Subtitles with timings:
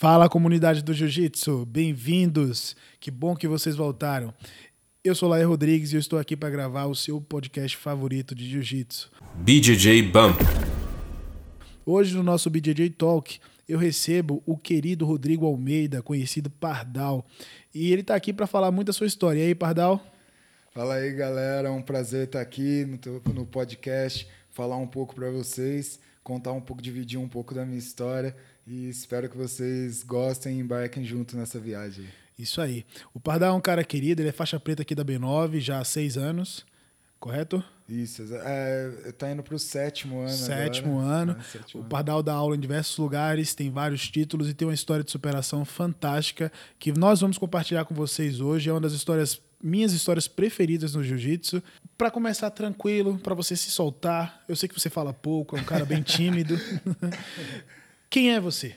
[0.00, 2.74] Fala comunidade do Jiu-Jitsu, bem-vindos.
[2.98, 4.32] Que bom que vocês voltaram.
[5.04, 8.48] Eu sou Laia Rodrigues e eu estou aqui para gravar o seu podcast favorito de
[8.48, 9.10] Jiu-Jitsu.
[9.34, 10.40] BJJ Bump.
[11.84, 17.26] Hoje no nosso BJJ Talk eu recebo o querido Rodrigo Almeida, conhecido Pardal,
[17.74, 19.40] e ele está aqui para falar muito da sua história.
[19.40, 20.02] E aí, Pardal?
[20.72, 21.68] Fala aí, galera.
[21.68, 22.86] É um prazer estar aqui
[23.34, 27.78] no, podcast, falar um pouco para vocês, contar um pouco, dividir um pouco da minha
[27.78, 28.34] história
[28.70, 32.06] e espero que vocês gostem e embarquem junto nessa viagem.
[32.38, 32.86] Isso aí.
[33.12, 35.84] O Pardal é um cara querido, ele é faixa preta aqui da B9 já há
[35.84, 36.64] seis anos,
[37.18, 37.62] correto?
[37.88, 41.14] Isso, é, tá indo pro sétimo ano Sétimo agora.
[41.16, 41.36] ano.
[41.40, 41.90] É, sétimo o ano.
[41.90, 45.64] Pardal dá aula em diversos lugares, tem vários títulos e tem uma história de superação
[45.64, 48.70] fantástica que nós vamos compartilhar com vocês hoje.
[48.70, 51.60] É uma das histórias, minhas histórias preferidas no jiu-jitsu.
[51.98, 54.44] Para começar tranquilo, para você se soltar.
[54.48, 56.56] Eu sei que você fala pouco, é um cara bem tímido.
[58.10, 58.76] Quem é você?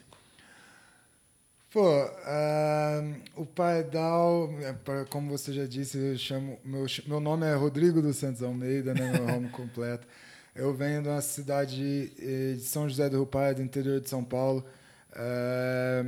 [1.71, 1.81] Pô,
[2.25, 3.01] ah,
[3.35, 7.99] o Pardal, é, pra- como você já disse, eu chamo, meu, meu nome é Rodrigo
[7.99, 10.07] dos Santos Almeida, né, meu nome completo.
[10.55, 14.23] Eu venho de uma cidade eh, de São José do Rio Pardo, interior de São
[14.23, 14.63] Paulo.
[15.13, 16.03] Ah,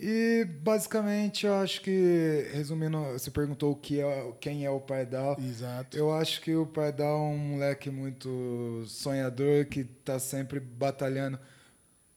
[0.00, 5.36] e basicamente eu acho que, resumindo, você perguntou o que é, quem é o Pardal.
[5.40, 5.96] Exato.
[5.96, 11.36] Eu acho que o Pardal é um moleque muito sonhador que está sempre batalhando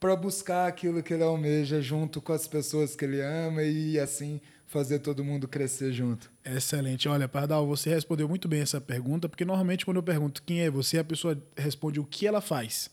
[0.02, 4.42] para buscar aquilo que ele almeja junto com as pessoas que ele ama e assim
[4.66, 6.32] fazer todo mundo crescer junto.
[6.44, 7.08] Excelente.
[7.08, 10.72] Olha, Pardal, você respondeu muito bem essa pergunta, porque normalmente quando eu pergunto quem é
[10.72, 12.90] você, a pessoa responde o que ela faz.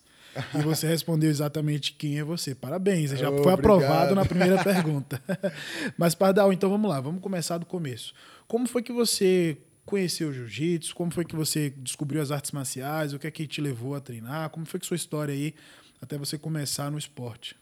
[0.54, 2.54] E você respondeu exatamente quem é você.
[2.54, 3.58] Parabéns, já foi Obrigado.
[3.58, 5.22] aprovado na primeira pergunta.
[5.96, 8.12] Mas, Pardal, então vamos lá, vamos começar do começo.
[8.46, 9.56] Como foi que você
[9.86, 10.94] conheceu o jiu-jitsu?
[10.94, 13.14] Como foi que você descobriu as artes marciais?
[13.14, 14.50] O que é que te levou a treinar?
[14.50, 15.54] Como foi que sua história aí
[16.00, 17.56] até você começar no esporte?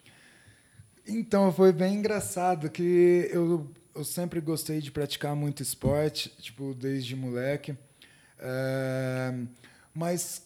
[1.06, 7.15] Então, foi bem engraçado que eu, eu sempre gostei de praticar muito esporte, tipo, desde
[7.15, 7.77] moleque.
[8.39, 9.34] É,
[9.94, 10.46] mas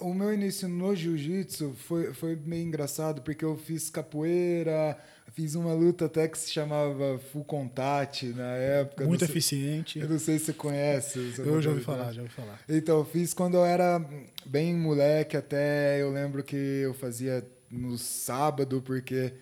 [0.00, 4.98] o meu início no jiu-jitsu foi, foi meio engraçado, porque eu fiz capoeira,
[5.32, 9.04] fiz uma luta até que se chamava Full Contact na época.
[9.06, 9.98] Muito sei- eficiente.
[9.98, 11.18] Eu não sei se você conhece.
[11.32, 12.58] você Eu já ouvi falar, já ouvi falar.
[12.68, 14.04] Então, eu fiz quando eu era
[14.46, 19.32] bem moleque, até eu lembro que eu fazia no sábado, porque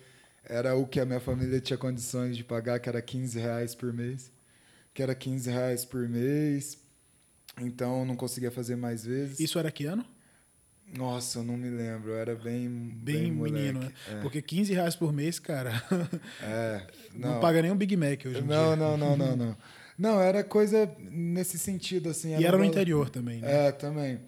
[0.43, 3.91] era o que a minha família tinha condições de pagar, que era 15 reais por
[3.93, 4.31] mês.
[4.93, 6.77] Que era 15 reais por mês.
[7.61, 9.39] Então, não conseguia fazer mais vezes.
[9.39, 10.05] Isso era que ano?
[10.97, 12.11] Nossa, eu não me lembro.
[12.11, 13.55] Eu era bem, Bem, moleque.
[13.55, 13.91] menino, né?
[14.11, 14.21] É.
[14.21, 15.71] Porque 15 reais por mês, cara,
[16.41, 16.81] É,
[17.13, 18.75] não, paga nem um Big Mac hoje em Não, dia.
[18.75, 19.57] não, não, não, não.
[19.97, 22.29] Não, era coisa nesse sentido, assim.
[22.29, 23.67] E era no valor- interior também, né?
[23.67, 24.19] É, também.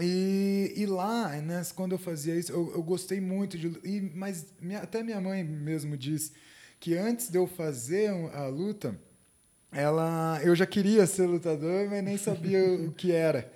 [0.00, 3.68] E, e lá, né, quando eu fazia isso, eu, eu gostei muito de.
[3.84, 6.32] E, mas minha- até minha mãe mesmo disse
[6.78, 8.94] que antes de eu fazer a luta,
[9.72, 13.50] ela, eu já queria ser lutador, mas nem sabia o que era.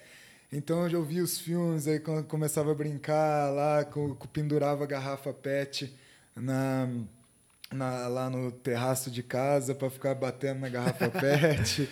[0.52, 4.84] Então eu já ouvia os filmes, aí quando começava a brincar lá, com, com- pendurava
[4.84, 5.92] a garrafa PET
[6.36, 6.88] na,
[7.72, 11.88] na- lá no terraço de casa para ficar batendo na garrafa PET.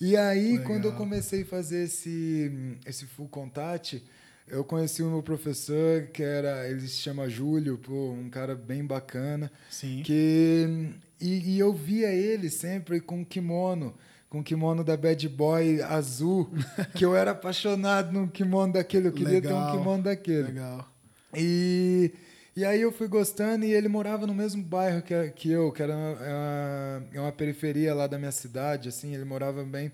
[0.00, 0.66] E aí, Legal.
[0.66, 4.02] quando eu comecei a fazer esse, esse full contact,
[4.48, 8.84] eu conheci o meu professor, que era, ele se chama Júlio, pô, um cara bem
[8.84, 9.50] bacana.
[9.70, 10.02] Sim.
[10.04, 10.90] Que,
[11.20, 13.94] e, e eu via ele sempre com kimono,
[14.34, 16.50] com kimono da Bad Boy azul,
[16.96, 20.42] que eu era apaixonado num kimono daquele, eu queria ter um Legal, kimono daquele.
[20.48, 20.92] Legal.
[21.36, 22.10] E,
[22.56, 25.80] e aí eu fui gostando e ele morava no mesmo bairro que, que eu, que
[25.80, 29.92] era uma, é uma, é uma periferia lá da minha cidade, assim, ele morava bem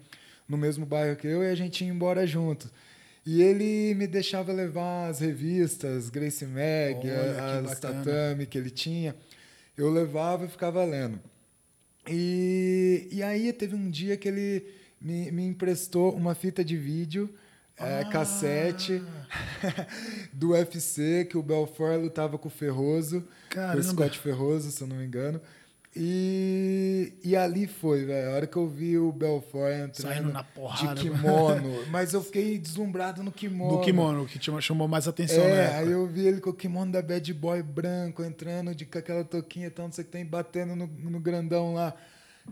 [0.49, 2.71] no mesmo bairro que eu e a gente ia embora junto.
[3.27, 9.15] E ele me deixava levar as revistas, Gracie Mag, Olha, as tatame que ele tinha.
[9.77, 11.21] Eu levava e ficava lendo.
[12.10, 14.66] E, e aí teve um dia que ele
[15.00, 17.32] me, me emprestou uma fita de vídeo,
[17.76, 18.04] é, Ah.
[18.10, 19.03] cassete,
[20.32, 23.78] do UFC, que o Belfort lutava com o Ferroso, com Caramba.
[23.81, 25.41] o Scott Ferroso, se eu não me engano.
[25.94, 28.31] E, e ali foi, velho.
[28.31, 30.94] A hora que eu vi o Belfort entrando Saindo na porrada.
[30.94, 31.84] de kimono.
[31.90, 33.78] mas eu fiquei deslumbrado no kimono.
[33.78, 35.75] No kimono, que te chamou mais atenção, né?
[35.76, 39.25] aí eu vi ele com o kimono da Bad Boy branco, entrando de, com aquela
[39.25, 41.92] toquinha e tal, não sei o que tem, batendo no, no grandão lá.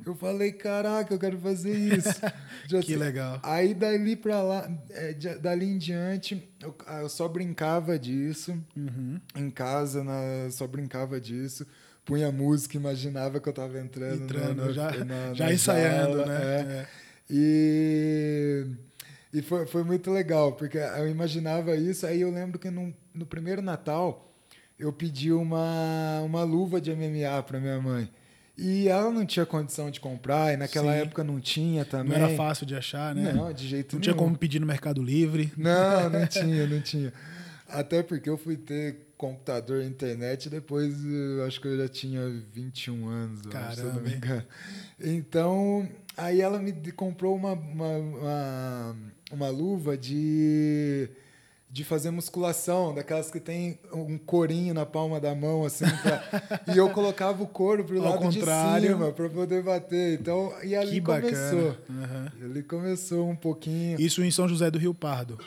[0.05, 2.08] Eu falei, caraca, eu quero fazer isso.
[2.69, 2.96] Que sei.
[2.96, 3.40] legal.
[3.43, 8.52] Aí dali pra lá, é, dali em diante, eu, ah, eu só brincava disso.
[8.76, 9.19] Uhum.
[9.35, 11.67] Em casa, na, só brincava disso.
[12.09, 14.25] Punha música, imaginava que eu tava entrando.
[14.25, 16.37] Entrando, na- já- na- já na ensaiando, né?
[16.41, 16.73] é.
[16.81, 16.87] É.
[17.31, 18.67] E,
[19.33, 22.07] e foi, foi muito legal, porque eu imaginava isso.
[22.07, 24.33] Aí eu lembro que no, no primeiro Natal
[24.79, 28.09] eu pedi uma, uma luva de MMA para minha mãe.
[28.57, 31.01] E ela não tinha condição de comprar, e naquela Sim.
[31.03, 32.19] época não tinha também.
[32.19, 33.33] Não era fácil de achar, né?
[33.33, 34.03] Não, de jeito Não nenhum.
[34.03, 35.53] tinha como pedir no Mercado Livre.
[35.57, 37.13] Não, não tinha, não tinha.
[37.69, 42.23] Até porque eu fui ter computador e internet depois, eu acho que eu já tinha
[42.55, 44.44] 21 anos, acho, se eu não Caramba, me engano.
[45.00, 48.97] Então, aí ela me comprou uma, uma, uma,
[49.32, 51.09] uma luva de,
[51.70, 56.79] de fazer musculação, daquelas que tem um corinho na palma da mão, assim, pra- e
[56.79, 58.81] eu colocava o couro pro Ao lado contrário.
[58.82, 60.19] de cima para poder bater.
[60.21, 61.76] Então, e ali Que começou.
[61.91, 62.32] Aham.
[62.43, 64.00] Ali começou um pouquinho.
[64.00, 65.38] Isso em São José do Rio Pardo.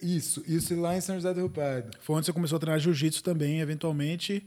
[0.00, 1.96] Isso, isso lá em São José do Rio Pardo.
[2.00, 4.46] Foi onde você começou a treinar jiu-jitsu também, eventualmente.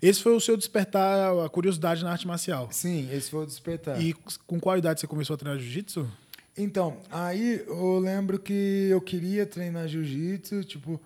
[0.00, 2.68] Esse foi o seu despertar a curiosidade na arte marcial.
[2.70, 4.00] Sim, esse foi o despertar.
[4.00, 4.14] E
[4.46, 6.08] com qual idade você começou a treinar jiu-jitsu?
[6.56, 11.00] Então, aí eu lembro que eu queria treinar jiu-jitsu, tipo,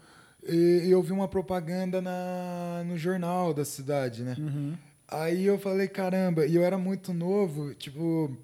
[0.49, 4.37] e eu vi uma propaganda na, no jornal da cidade, né?
[5.09, 8.37] Aí eu falei, caramba, e eu era muito novo, tipo,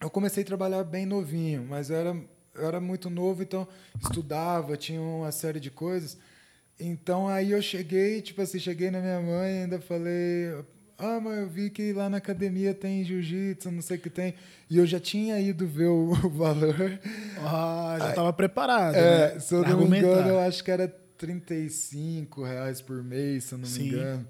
[0.00, 2.16] eu comecei a trabalhar bem novinho, mas eu era,
[2.58, 3.66] eu era muito novo, então
[4.02, 6.18] estudava, tinha uma série de coisas.
[6.80, 10.54] Então aí eu cheguei, tipo assim, cheguei na minha mãe e ainda falei,
[10.96, 14.34] ah, mãe, eu vi que lá na academia tem jiu-jitsu, não sei o que tem.
[14.68, 16.98] E eu já tinha ido ver o, o valor.
[17.40, 18.94] Ah, já estava preparado.
[18.96, 19.40] É, né?
[19.40, 23.58] se eu não me engano, eu acho que era 35 reais por mês, se eu
[23.58, 23.82] não Sim.
[23.82, 24.28] me engano.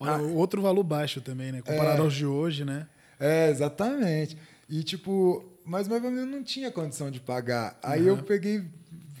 [0.00, 1.60] Olha, Outro valor baixo também, né?
[1.60, 2.04] Comparado É.
[2.04, 2.86] aos de hoje, né?
[3.18, 4.36] É, exatamente.
[4.68, 7.78] E tipo, mas meu amigo não tinha condição de pagar.
[7.82, 8.64] Aí eu peguei,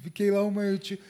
[0.02, 1.00] fiquei lá uma eu, te-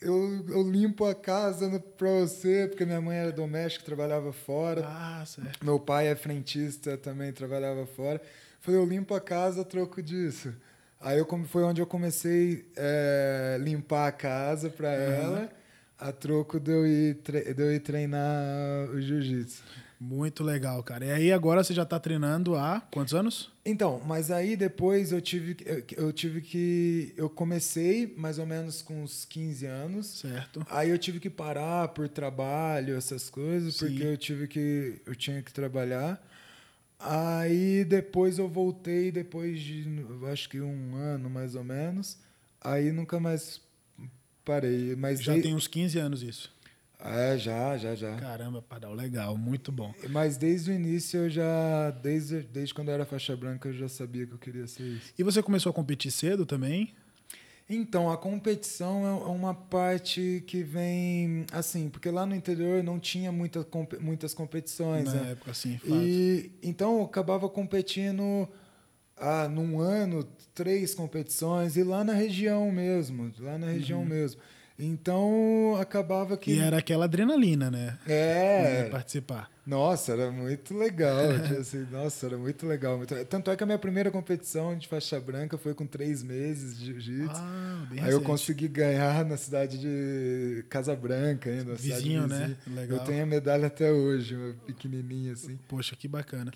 [0.00, 4.82] eu, eu limpo a casa pra você, porque minha mãe era doméstica, trabalhava fora.
[4.86, 5.64] Ah, certo.
[5.64, 8.20] Meu pai é frentista, também trabalhava fora.
[8.60, 10.54] Falei, eu limpo a casa troco disso.
[11.00, 15.50] Aí eu, foi onde eu comecei a limpar a casa para ela,
[15.98, 17.14] a troco de eu ir,
[17.54, 19.62] de eu ir treinar o jiu-jitsu.
[20.00, 21.04] Muito legal, cara.
[21.06, 23.50] E aí agora você já tá treinando há quantos anos?
[23.64, 27.14] Então, mas aí depois eu tive, que- eu, eu tive que.
[27.16, 30.06] Eu comecei mais ou menos com uns 15 anos.
[30.20, 30.66] Certo.
[30.68, 33.86] Aí eu tive que parar por trabalho, essas coisas, Sim.
[33.86, 35.00] porque eu tive que.
[35.06, 36.22] Eu tinha que trabalhar.
[36.98, 39.84] Aí depois eu voltei, depois de
[40.32, 42.18] acho que um ano mais ou menos.
[42.60, 43.60] Aí nunca mais
[44.44, 44.94] parei.
[44.96, 46.53] Mas Já de- tem uns 15 anos isso.
[47.04, 48.16] É, já, já, já.
[48.16, 49.94] Caramba, Padal, legal, muito bom.
[50.08, 51.90] Mas desde o início eu já.
[51.90, 55.12] Desde, desde quando eu era faixa branca eu já sabia que eu queria ser isso.
[55.18, 56.94] E você começou a competir cedo também?
[57.68, 63.32] Então, a competição é uma parte que vem assim, porque lá no interior não tinha
[63.32, 63.66] muita,
[64.00, 65.04] muitas competições.
[65.04, 65.32] Na né?
[65.32, 65.94] época, assim, fato.
[65.94, 68.48] E então eu acabava competindo
[69.16, 70.24] ah, num ano,
[70.54, 74.40] três competições, e lá na região mesmo, lá na região mesmo.
[74.78, 76.52] Então acabava que.
[76.52, 77.96] E era aquela adrenalina, né?
[78.08, 79.48] É, Participar.
[79.64, 81.16] nossa, era muito legal.
[81.60, 82.98] assim, nossa, era muito legal.
[82.98, 86.76] muito- Tanto é que a minha primeira competição de faixa branca foi com três meses
[86.78, 87.30] de jiu-jitsu.
[87.36, 88.24] Ah, Aí eu recente.
[88.24, 91.74] consegui ganhar na cidade de Casa Branca ainda.
[91.74, 92.56] Vizinho, né?
[92.66, 92.98] Legal.
[92.98, 95.56] Eu tenho a medalha até hoje, uma pequenininha assim.
[95.68, 96.50] Poxa, que bacana.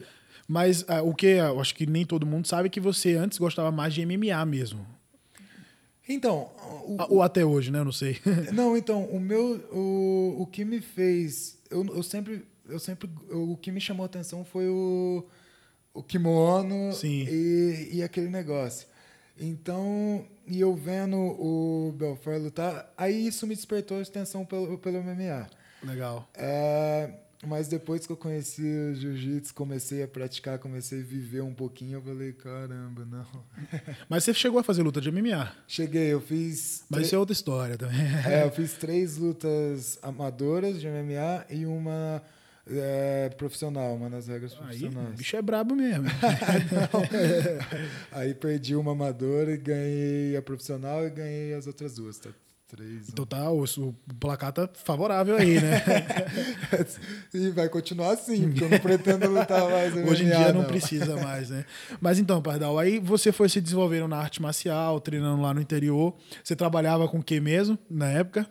[0.49, 3.39] Mas ah, o que eu acho que nem todo mundo sabe é que você antes
[3.39, 4.85] gostava mais de MMA mesmo.
[6.09, 6.51] Então,
[6.87, 7.81] o, Ah, Ou até hoje, né?
[7.81, 8.19] Eu não sei.
[8.53, 13.57] não, então, o meu, o, o que me fez, eu, eu sempre, eu sempre, o
[13.57, 15.25] que me chamou a atenção foi o,
[15.93, 17.27] o kimono Sim.
[17.29, 18.87] E, e aquele negócio.
[19.41, 25.03] Então, e eu vendo o Belfort lutar, aí isso me despertou a atenção pelo, pelo
[25.03, 25.49] MMA.
[25.85, 26.29] Legal.
[26.35, 27.13] É,
[27.47, 31.99] mas depois que eu conheci o jiu-jitsu, comecei a praticar, comecei a viver um pouquinho,
[31.99, 33.27] eu falei, caramba, não.
[34.09, 35.53] Mas você chegou a fazer luta de MMA.
[35.67, 36.85] Cheguei, eu fiz.
[36.91, 38.01] Mas isso é outra história também.
[38.27, 42.21] É, eu fiz três lutas amadoras de MMA e uma
[42.67, 45.15] é, profissional, uma nas regras Aí, o profissionais.
[45.15, 46.07] bicho é brabo mesmo.
[48.11, 52.19] Aí perdi uma amadora e ganhei a profissional e ganhei as outras duas.
[52.19, 52.31] Tá?
[52.69, 53.09] Três.
[53.09, 55.83] Então tá, o, o placar tá favorável aí, né?
[57.33, 61.17] e vai continuar assim, porque eu não pretendo lutar mais Hoje em dia não, precisa
[61.17, 61.65] mais, né?
[62.01, 66.15] Mas então, Pardal, aí você foi se desenvolvendo na arte marcial, treinando lá no interior.
[66.45, 68.47] Você trabalhava com o que mesmo, na época?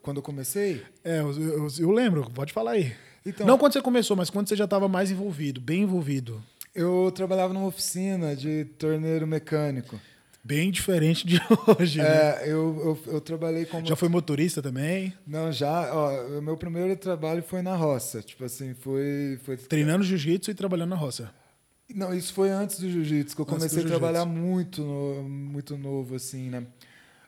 [0.00, 2.92] Quando eu comecei, É, eu, eu- eu lembro, pode falar aí.
[3.24, 6.40] Então- Não quando você começou, mas quando você já estava mais envolvido, bem envolvido.
[6.72, 9.98] eu trabalhava numa oficina de torneiro mecânico.
[10.46, 11.40] Bem diferente de
[11.78, 12.06] hoje, né?
[12.06, 13.84] É, eu, eu, eu trabalhei como.
[13.84, 15.12] Já foi motorista também?
[15.26, 15.92] Não, já.
[15.92, 18.22] Ó, o meu primeiro trabalho foi na roça.
[18.22, 19.40] Tipo assim, foi.
[19.42, 19.56] foi...
[19.56, 21.32] Treinando jiu-jitsu e trabalhando na roça.
[21.92, 25.76] Não, isso foi antes do jiu-jitsu, que eu Antes comecei a trabalhar muito, no- muito
[25.76, 26.64] novo, assim, né?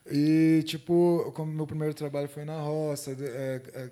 [0.09, 3.89] E, tipo, como meu primeiro trabalho foi na roça, é, é,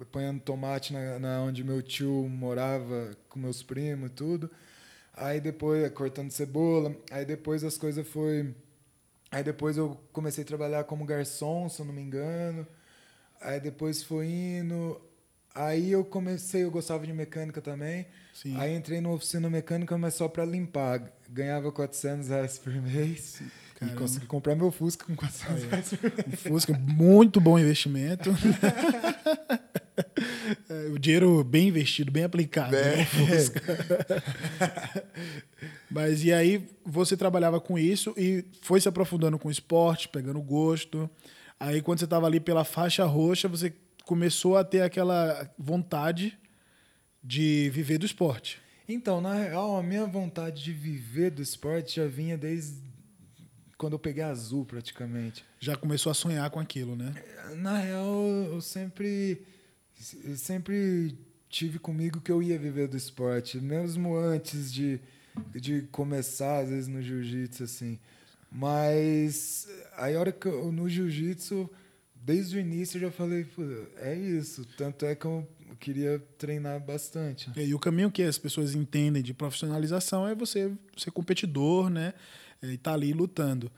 [0.00, 4.50] apanhando tomate na, na onde meu tio morava com meus primos e tudo.
[5.14, 6.94] Aí depois cortando cebola.
[7.10, 8.54] Aí depois as coisas foi.
[9.30, 12.66] Aí depois eu comecei a trabalhar como garçom, se eu não me engano.
[13.40, 15.00] Aí depois foi indo.
[15.54, 18.06] Aí eu comecei, eu gostava de mecânica também.
[18.32, 18.56] Sim.
[18.56, 21.12] Aí entrei na oficina mecânica, mas só para limpar.
[21.28, 23.40] Ganhava 400 reais por mês.
[23.40, 23.98] E Caramba.
[23.98, 26.46] consegui comprar meu Fusca com 400 reais por mês.
[26.46, 28.30] Um Fusca, muito bom investimento.
[30.68, 32.74] É, o dinheiro bem investido, bem aplicado.
[32.74, 32.96] É.
[32.96, 33.06] né.
[35.90, 40.40] Mas e aí você trabalhava com isso e foi se aprofundando com o esporte, pegando
[40.40, 41.08] gosto.
[41.58, 43.72] Aí quando você estava ali pela faixa roxa, você
[44.04, 46.38] começou a ter aquela vontade
[47.22, 48.60] de viver do esporte.
[48.88, 52.90] Então, na real, a minha vontade de viver do esporte já vinha desde
[53.80, 55.44] quando eu peguei azul, praticamente.
[55.58, 57.14] Já começou a sonhar com aquilo, né?
[57.56, 58.14] Na real,
[58.52, 59.40] eu sempre,
[60.36, 61.16] sempre
[61.48, 65.00] tive comigo que eu ia viver do esporte, mesmo antes de,
[65.54, 67.98] de começar, às vezes, no jiu-jitsu, assim.
[68.50, 71.68] Mas aí, a hora que eu, no jiu-jitsu,
[72.14, 73.62] desde o início, eu já falei, "Pô,
[73.96, 74.64] é isso.
[74.76, 75.46] Tanto é que eu
[75.78, 77.50] queria treinar bastante.
[77.56, 82.12] E o caminho que as pessoas entendem de profissionalização é você ser competidor, né?
[82.62, 83.70] E tá ali lutando.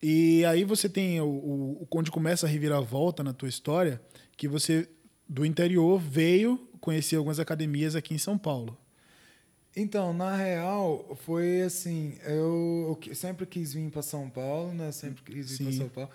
[0.00, 4.00] E aí você tem o, o onde começa a reviravolta na tua história,
[4.36, 4.88] que você
[5.28, 8.76] do interior veio conhecer algumas academias aqui em São Paulo.
[9.76, 14.90] Então, na real, foi assim, eu, eu sempre quis vir para São Paulo, né?
[14.90, 15.72] Sempre quis vir para.
[15.72, 16.10] São Paulo.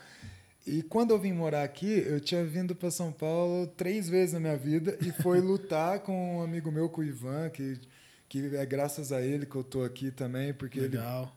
[0.65, 4.39] E quando eu vim morar aqui, eu tinha vindo para São Paulo três vezes na
[4.39, 7.79] minha vida e foi lutar com um amigo meu, com o Ivan, que,
[8.29, 11.35] que é graças a ele que eu tô aqui também, porque ele Legal.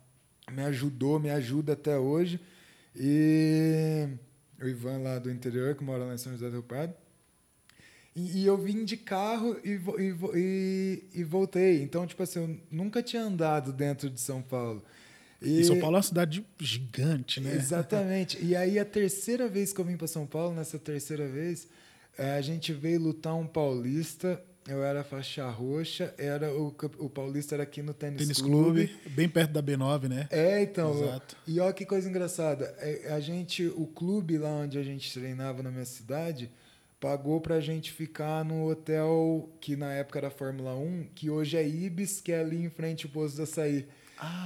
[0.51, 2.41] me ajudou, me ajuda até hoje.
[2.95, 4.09] E
[4.61, 6.95] o Ivan lá do interior, que mora lá em São José do Rio Pardo.
[8.17, 9.79] E, e eu vim de carro e,
[10.35, 11.83] e, e, voltei.
[11.83, 14.83] Então, tipo assim, eu nunca tinha andado dentro de São Paulo.
[15.43, 17.55] E São Paulo é uma cidade gigante, né?
[17.55, 18.43] Exatamente.
[18.43, 21.69] E aí, a terceira vez que eu vim para São Paulo, nessa terceira vez,
[22.17, 24.43] eh, a gente veio lutar um paulista.
[24.67, 28.89] Eu era faixa roxa, era o, o paulista era aqui no Tênis, Tênis Clube.
[28.89, 30.27] Clube, bem perto da B9, né?
[30.31, 31.05] É, então.
[31.05, 31.37] Exato.
[31.47, 32.75] E olha que coisa engraçada.
[32.79, 36.51] É, A gente, o clube lá onde a gente treinava na minha cidade,
[37.01, 41.67] pagou pra gente ficar no hotel que na época era Fórmula 1, que hoje é
[41.67, 43.87] Ibis, que é ali em frente ao posto do açaí.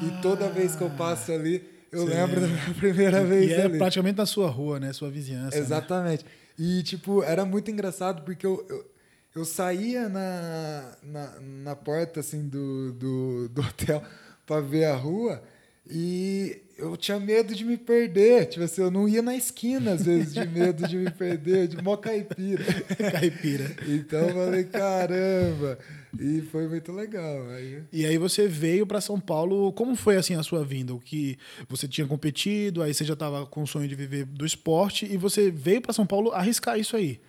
[0.02, 3.62] e toda vez que eu passo ali, eu lembro da minha primeira vez E é
[3.64, 3.78] ali.
[3.78, 4.92] praticamente na sua rua, né?
[4.92, 5.56] Sua vizinhança.
[5.56, 5.62] né?
[5.62, 6.24] Exatamente.
[6.58, 8.90] E, tipo, era muito engraçado porque eu, eu,
[9.36, 14.02] eu saía na, na, na porta, assim, do, do, do hotel
[14.44, 15.42] pra ver a rua
[15.90, 18.46] e eu tinha medo de me perder.
[18.46, 21.82] Tipo assim, eu não ia na esquina, às vezes, de medo de me perder, de
[21.82, 22.64] mó caipira.
[23.12, 23.76] Caipira.
[23.86, 25.78] Então, eu falei, caramba!
[26.18, 27.48] E foi muito legal.
[27.50, 27.82] Aí...
[27.92, 29.72] E aí você veio para São Paulo.
[29.72, 30.94] Como foi assim a sua vinda?
[30.94, 34.46] O que você tinha competido, aí você já estava com o sonho de viver do
[34.46, 37.20] esporte e você veio para São Paulo arriscar isso aí.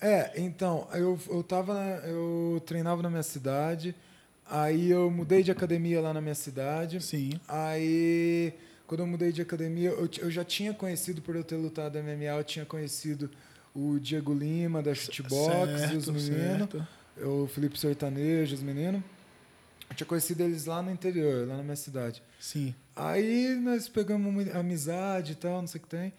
[0.00, 1.74] É, então, eu, eu tava.
[2.04, 3.94] Eu treinava na minha cidade,
[4.48, 7.00] aí eu mudei de academia lá na minha cidade.
[7.02, 7.40] Sim.
[7.48, 8.52] Aí,
[8.86, 12.38] quando eu mudei de academia, eu, eu já tinha conhecido, por eu ter lutado MMA,
[12.38, 13.30] eu tinha conhecido
[13.74, 16.68] o Diego Lima, da Shootbox, e os meninos,
[17.18, 19.02] o Felipe Sertanejo, os meninos.
[19.88, 22.22] Eu tinha conhecido eles lá no interior, lá na minha cidade.
[22.40, 22.74] Sim.
[22.94, 26.12] Aí nós pegamos uma amizade e tal, não sei o que tem.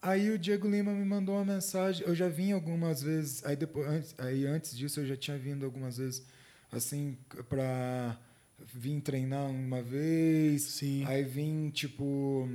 [0.00, 2.06] Aí o Diego Lima me mandou uma mensagem.
[2.06, 3.44] Eu já vim algumas vezes.
[3.44, 6.24] Aí depois, antes, aí antes disso eu já tinha vindo algumas vezes,
[6.72, 7.16] assim,
[7.48, 8.18] pra
[8.74, 10.62] vir treinar uma vez.
[10.62, 11.04] Sim.
[11.06, 12.48] Aí vim tipo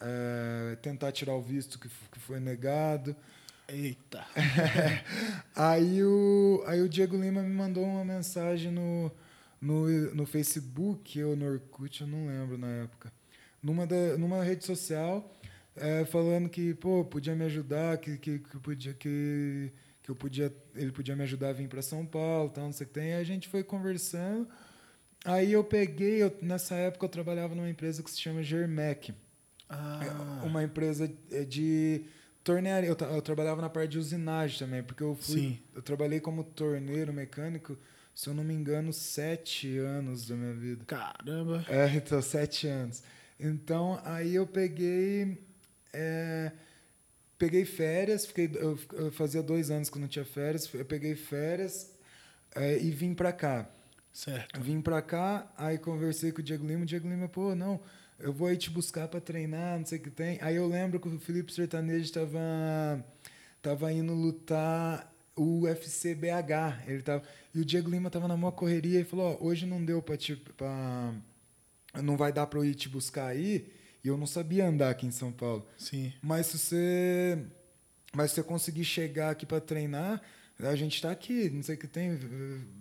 [0.00, 3.14] eh, tentar tirar o visto que, que foi negado.
[3.68, 4.26] Eita.
[5.54, 9.10] aí, o, aí o Diego Lima me mandou uma mensagem no,
[9.60, 13.12] no, no Facebook ou no Orkut, eu não lembro na época.
[13.62, 15.32] Numa, da, numa rede social,
[15.76, 19.70] eh, falando que, pô, podia me ajudar, que, que, que, podia, que,
[20.02, 22.84] que eu podia, ele podia me ajudar a vir para São Paulo, tal, não sei
[22.84, 23.14] o que tem.
[23.14, 24.48] Aí a gente foi conversando.
[25.24, 29.14] Aí eu peguei, eu, nessa época eu trabalhava numa empresa que se chama Germec.
[29.68, 30.00] Ah,
[30.42, 32.04] É uma empresa eh, de
[32.42, 32.88] tornearia.
[32.90, 35.34] Eu, eu trabalhava na parte de usinagem também, porque eu fui.
[35.40, 35.58] Sim.
[35.74, 37.78] Eu trabalhei como torneiro mecânico,
[38.14, 40.84] se eu não me engano, sete anos da minha vida.
[40.84, 41.64] caramba.
[41.68, 43.02] É, então, sete anos.
[43.38, 45.38] Então, aí eu peguei.
[45.92, 46.50] é,
[47.42, 51.16] peguei férias, fiquei, eu, eu fazia dois anos que eu não tinha férias, eu peguei
[51.16, 51.90] férias
[52.54, 53.68] é, e vim pra cá.
[54.12, 54.60] Certo.
[54.60, 56.84] Vim pra cá, aí conversei com o Diego Lima.
[56.84, 57.80] O Diego Lima, pô, não,
[58.20, 60.38] eu vou aí te buscar pra treinar, não sei o que tem.
[60.40, 63.04] Aí eu lembro que o Felipe Sertanejo tava,
[63.60, 66.86] tava indo lutar o UFC BH.
[66.86, 69.84] Ele tava, e o Diego Lima tava na maior correria e falou: ó, hoje não
[69.84, 70.36] deu para te.
[70.36, 71.12] Pra,
[72.00, 73.68] não vai dar para eu ir te buscar aí.
[74.04, 75.66] E eu não sabia andar aqui em São Paulo.
[75.78, 76.12] Sim.
[76.20, 77.38] Mas se você,
[78.14, 80.20] mas se você conseguir chegar aqui para treinar,
[80.58, 81.50] a gente está aqui.
[81.50, 82.18] Não sei o que tem.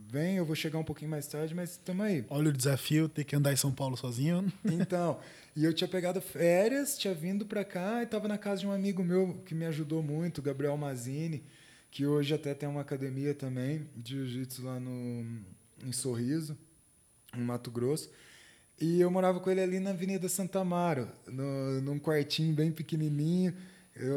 [0.09, 2.25] Vem, eu vou chegar um pouquinho mais tarde, mas estamos aí.
[2.29, 4.51] Olha o desafio, ter que andar em São Paulo sozinho.
[4.65, 5.19] Então,
[5.55, 8.71] e eu tinha pegado férias, tinha vindo para cá e estava na casa de um
[8.71, 11.43] amigo meu que me ajudou muito, Gabriel Mazini,
[11.89, 15.41] que hoje até tem uma academia também de jiu-jitsu lá no,
[15.83, 16.57] em Sorriso,
[17.35, 18.09] em Mato Grosso.
[18.81, 23.53] E eu morava com ele ali na Avenida Santa Amaro, no, num quartinho bem pequenininho,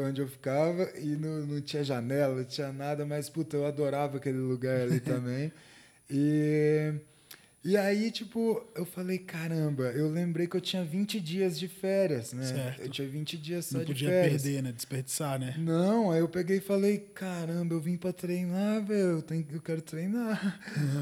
[0.07, 4.17] onde eu ficava, e no, não tinha janela, não tinha nada, mas, puta, eu adorava
[4.17, 5.53] aquele lugar ali também.
[6.09, 6.93] E,
[7.67, 12.31] e aí, tipo, eu falei, caramba, eu lembrei que eu tinha 20 dias de férias,
[12.31, 12.45] né?
[12.45, 12.81] Certo.
[12.83, 14.43] Eu tinha 20 dias só Não de podia férias.
[14.43, 14.71] perder, né?
[14.71, 15.55] Desperdiçar, né?
[15.57, 19.59] Não, aí eu peguei e falei, caramba, eu vim pra treinar, velho, eu, tenho- eu
[19.61, 20.59] quero treinar,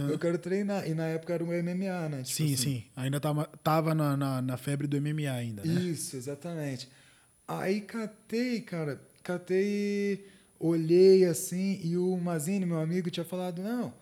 [0.10, 0.88] eu quero treinar.
[0.89, 2.24] E na época era um MMA, né?
[2.24, 2.55] Tipo sim, assim.
[2.55, 2.84] sim.
[2.96, 5.74] Ainda tava, tava na, na, na febre do MMA ainda, né?
[5.82, 6.88] Isso, exatamente.
[7.46, 10.25] Aí catei, cara, catei,
[10.60, 13.93] olhei assim, e o Mazini, meu amigo, tinha falado, não,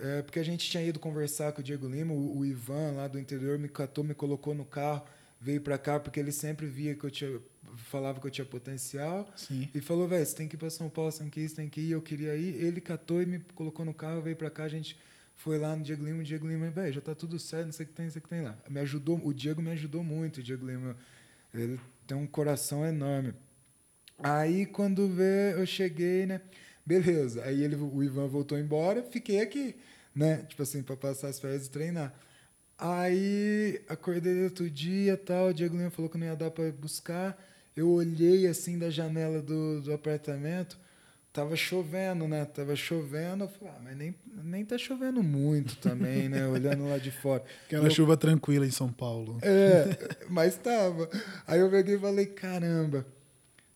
[0.00, 3.08] é porque a gente tinha ido conversar com o Diego Lima, o, o Ivan lá
[3.08, 5.04] do interior me catou, me colocou no carro,
[5.40, 7.40] veio pra cá, porque ele sempre via que eu tinha,
[7.76, 9.68] falava que eu tinha potencial, Sim.
[9.74, 11.56] e falou, velho, você tem que ir pra São Paulo, você tem que ir, você
[11.56, 14.50] tem que ir, eu queria ir, ele catou e me colocou no carro, veio pra
[14.50, 14.98] cá, a gente
[15.36, 17.86] foi lá no Diego Lima, o Diego Lima, velho, já tá tudo certo, não sei
[17.86, 18.58] o que tem, não sei o que tem lá.
[18.68, 20.96] Me ajudou, o Diego me ajudou muito, o Diego Lima,
[21.54, 23.32] ele tem um coração enorme.
[24.18, 26.40] Aí quando vê, eu cheguei, né?
[26.84, 27.44] Beleza.
[27.44, 29.76] Aí ele, o Ivan voltou embora, fiquei aqui,
[30.18, 30.44] né?
[30.48, 32.12] Tipo assim, para passar as férias e treinar.
[32.76, 37.36] Aí acordei outro dia, tal, o Diego Lima falou que não ia dar para buscar.
[37.76, 40.78] Eu olhei assim da janela do, do apartamento,
[41.32, 42.44] tava chovendo, né?
[42.44, 46.46] Tava chovendo, eu falei, ah, mas nem, nem tá chovendo muito também, né?
[46.48, 47.42] Olhando lá de fora.
[47.66, 49.38] Aquela Eu- chuva tranquila em São Paulo.
[49.42, 49.96] é,
[50.30, 51.08] mas tava.
[51.46, 53.04] Aí eu peguei e falei, caramba,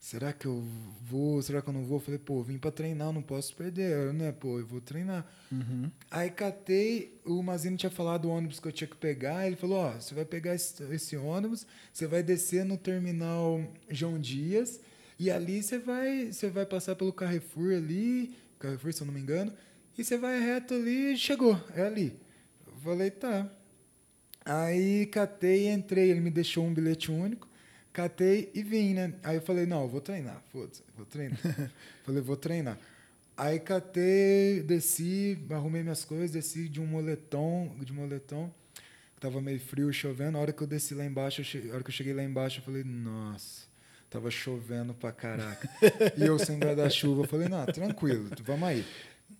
[0.02, 0.60] será que eu
[1.00, 1.40] vou?
[1.40, 2.00] Será que eu não vou?
[2.00, 4.32] Falei, pô, vim pra treinar, eu não posso perder, né?
[4.32, 5.24] Pô, eu vou treinar.
[5.50, 5.88] Uhum.
[6.10, 9.46] Aí catei, o Mazino tinha falado o ônibus que eu tinha que pegar.
[9.46, 14.18] Ele falou: Ó, você vai pegar esse, esse ônibus, você vai descer no terminal João
[14.18, 14.80] Dias,
[15.20, 19.20] e ali você vai, você vai passar pelo Carrefour ali, Carrefour, se eu não me
[19.20, 19.52] engano,
[19.96, 22.18] e você vai reto ali e chegou, é ali.
[22.66, 23.48] Eu falei: tá.
[24.44, 27.51] Aí catei e entrei, ele me deixou um bilhete único.
[27.92, 29.12] Catei e vim, né?
[29.22, 31.38] Aí eu falei, não, eu vou treinar, foda-se, vou treinar.
[32.04, 32.78] falei, vou treinar.
[33.36, 38.50] Aí catei, desci, arrumei minhas coisas, desci de um moletom, de moletom,
[39.20, 40.38] tava meio frio, chovendo.
[40.38, 42.60] A hora que eu desci lá embaixo, che- a hora que eu cheguei lá embaixo,
[42.60, 43.64] eu falei, nossa,
[44.08, 45.68] tava chovendo pra caraca.
[46.16, 48.84] e eu sem guarda-chuva, eu falei, não, tranquilo, vamos aí.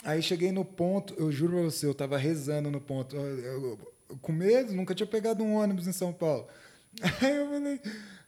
[0.05, 3.15] Aí cheguei no ponto, eu juro pra você, eu tava rezando no ponto.
[3.17, 3.79] Eu- eu-
[4.11, 6.47] eu- com medo, nunca tinha pegado um ônibus em São Paulo.
[7.23, 7.81] Aí eu falei,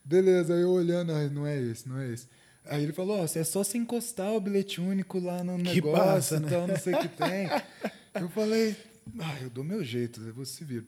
[0.05, 2.29] beleza, eu olhando, "Ai, não é esse, não é esse.
[2.67, 6.05] Aí ele falou, ó, é só se encostar o bilhete único lá no Que negócio,
[6.05, 6.47] passa, né?
[6.47, 7.49] então não sei o que tem.
[8.15, 8.77] Eu falei,
[9.19, 10.85] ah, eu dou meu jeito, você se vira.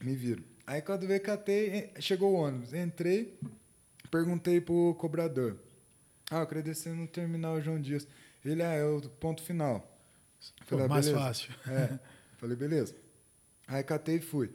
[0.00, 0.44] Me viro.
[0.64, 3.36] Aí quando veio, catei, chegou o ônibus, entrei,
[4.08, 5.58] perguntei pro cobrador.
[6.30, 8.06] Ah, eu descer no terminal João Dias.
[8.44, 9.80] Ele, ah, é o ponto final.
[10.60, 11.24] Pô, Falei, ah, mais beleza.
[11.24, 11.54] fácil.
[11.66, 11.98] É.
[12.38, 12.94] Falei, beleza.
[13.66, 14.50] Aí catei e fui.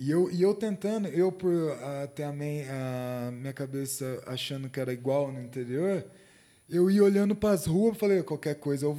[0.00, 1.52] E eu, e eu tentando, eu por
[2.14, 6.02] ter a, a minha cabeça achando que era igual no interior,
[6.70, 8.98] eu ia olhando para as ruas falei, qualquer coisa, eu,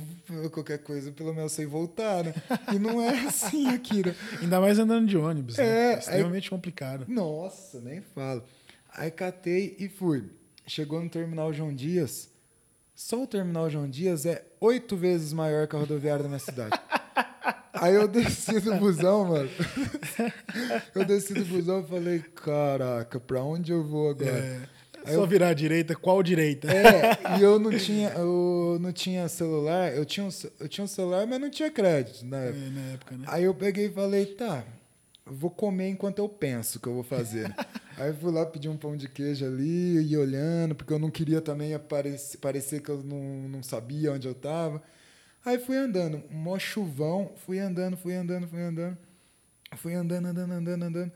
[0.51, 2.35] qualquer coisa, pelo menos eu sei voltar, né?
[2.71, 3.65] E não é assim
[4.05, 4.15] né?
[4.43, 5.57] Ainda mais andando de ônibus.
[5.57, 5.65] né?
[5.65, 7.05] É, É extremamente complicado.
[7.07, 8.43] Nossa, nem falo.
[8.93, 10.25] Aí catei e fui.
[10.67, 12.29] Chegou no terminal João Dias.
[12.93, 16.79] Só o terminal João Dias é oito vezes maior que a rodoviária da minha cidade.
[17.81, 19.49] Aí eu desci do busão, mano.
[20.93, 24.29] Eu desci do busão e falei, caraca, pra onde eu vou agora?
[24.31, 24.59] É,
[25.05, 26.67] Aí só eu- virar à direita, qual direita?
[26.71, 30.87] É, e eu não tinha, eu não tinha celular, eu tinha, um, eu tinha um
[30.87, 32.69] celular, mas não tinha crédito na É, época.
[32.69, 33.25] na época, né?
[33.27, 34.63] Aí eu peguei e falei, tá,
[35.25, 37.51] vou comer enquanto eu penso o que eu vou fazer.
[37.97, 41.09] Aí eu fui lá pedir um pão de queijo ali, e olhando, porque eu não
[41.09, 44.81] queria também aparecer, parecer que eu não, não sabia onde eu tava.
[45.43, 48.97] Aí fui andando, um mó chuvão, fui andando, fui andando, fui andando.
[49.77, 51.11] Fui andando, andando, andando, andando.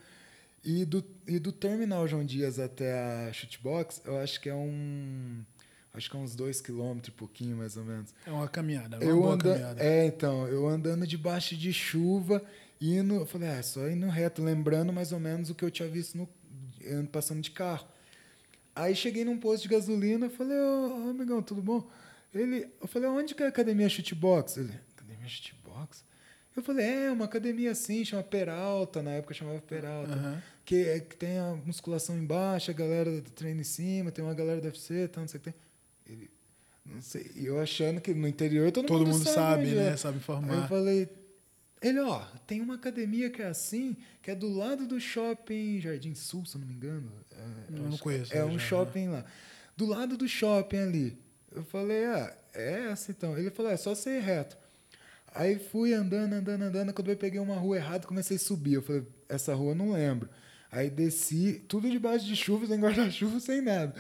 [0.64, 5.44] E do, e do terminal João Dias até a Shootbox, eu acho que é um.
[5.94, 8.14] Acho que é uns dois quilômetros pouquinho, mais ou menos.
[8.26, 9.50] É uma caminhada, é uma Eu boa anda...
[9.52, 9.84] caminhada.
[9.84, 12.44] É, então, eu andando debaixo de chuva,
[12.82, 13.16] indo.
[13.16, 16.18] Eu falei, ah, só indo reto, lembrando mais ou menos o que eu tinha visto
[16.18, 16.28] no,
[16.92, 17.88] ando passando de carro.
[18.76, 21.88] Aí cheguei num posto de gasolina, falei, ô, ô, amigão, tudo bom?
[22.36, 24.58] Ele, eu falei, onde que é a academia shootbox?
[24.58, 26.04] Ele, academia shootbox?
[26.56, 30.12] Eu falei, é, uma academia assim, chama Peralta, na época chamava Peralta.
[30.14, 30.44] Aham.
[30.66, 34.60] Que, é, que tem a musculação embaixo, a galera treina em cima, tem uma galera
[34.62, 35.60] do UFC, tal, não sei o que tem.
[36.08, 36.30] Ele,
[36.86, 39.98] não sei, e eu achando que no interior todo, Todo mundo sabe, onde né?
[39.98, 40.68] Sabe Aí eu informar.
[40.68, 41.10] falei,
[41.82, 46.16] ele, ó, tem uma academia que é assim, que é do lado do shopping Jardim
[46.16, 47.12] Sul, se eu não me engano.
[47.32, 49.26] É, não acho- conheço, É né, um já, shopping lá.
[49.78, 51.18] Do lado do shopping ali.
[51.56, 53.38] Eu falei, ah, é essa então.
[53.38, 54.58] Ele falou, é só ser reto.
[55.34, 56.94] Aí fui andando, andando, andando.
[56.94, 58.74] Quando eu peguei uma rua errada, comecei a subir.
[58.76, 60.30] Eu falei, essa rua eu não lembro.
[60.72, 63.94] Aí desci, tudo debaixo de chuva, sem guarda-chuva, sem nada.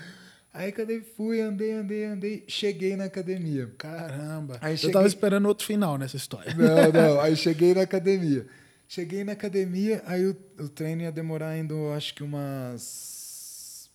[0.54, 3.70] Aí eu fui, andei, andei, andei, cheguei na academia.
[3.78, 4.58] Caramba.
[4.62, 6.54] Aí Eu cheguei- tava esperando outro final nessa história.
[6.54, 7.20] Não, não.
[7.22, 8.48] Aí cheguei na academia.
[8.88, 13.89] Cheguei na academia, aí o, o treino ia demorar ainda, acho que umas.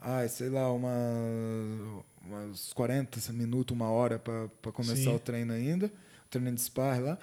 [0.00, 0.90] Ai, sei lá, uma,
[2.26, 5.14] umas 40 minutos, uma hora para começar Sim.
[5.14, 5.86] o treino ainda.
[5.86, 7.18] O treino de spar lá.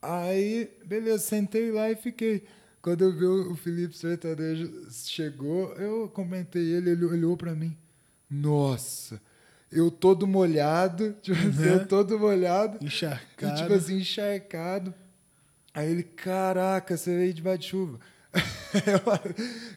[0.00, 2.44] Aí, beleza, sentei lá e fiquei.
[2.80, 7.76] Quando eu vi o Felipe Sertanejo chegou, eu comentei ele, ele olhou para mim.
[8.30, 9.20] Nossa,
[9.70, 11.64] eu todo molhado, tipo assim, Uhum.
[11.64, 12.78] eu todo molhado.
[12.84, 13.52] Encharcado.
[13.58, 14.94] E, tipo assim, encharcado.
[15.74, 17.98] Aí ele, caraca, você veio de chuva.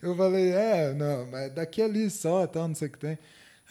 [0.02, 3.18] eu, eu falei, é, não, mas daqui ali só, tal, não sei o que tem.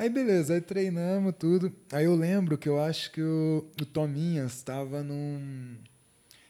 [0.01, 1.71] Aí beleza, aí treinamos tudo.
[1.93, 5.77] Aí eu lembro que eu acho que o, o Tominhas estava num.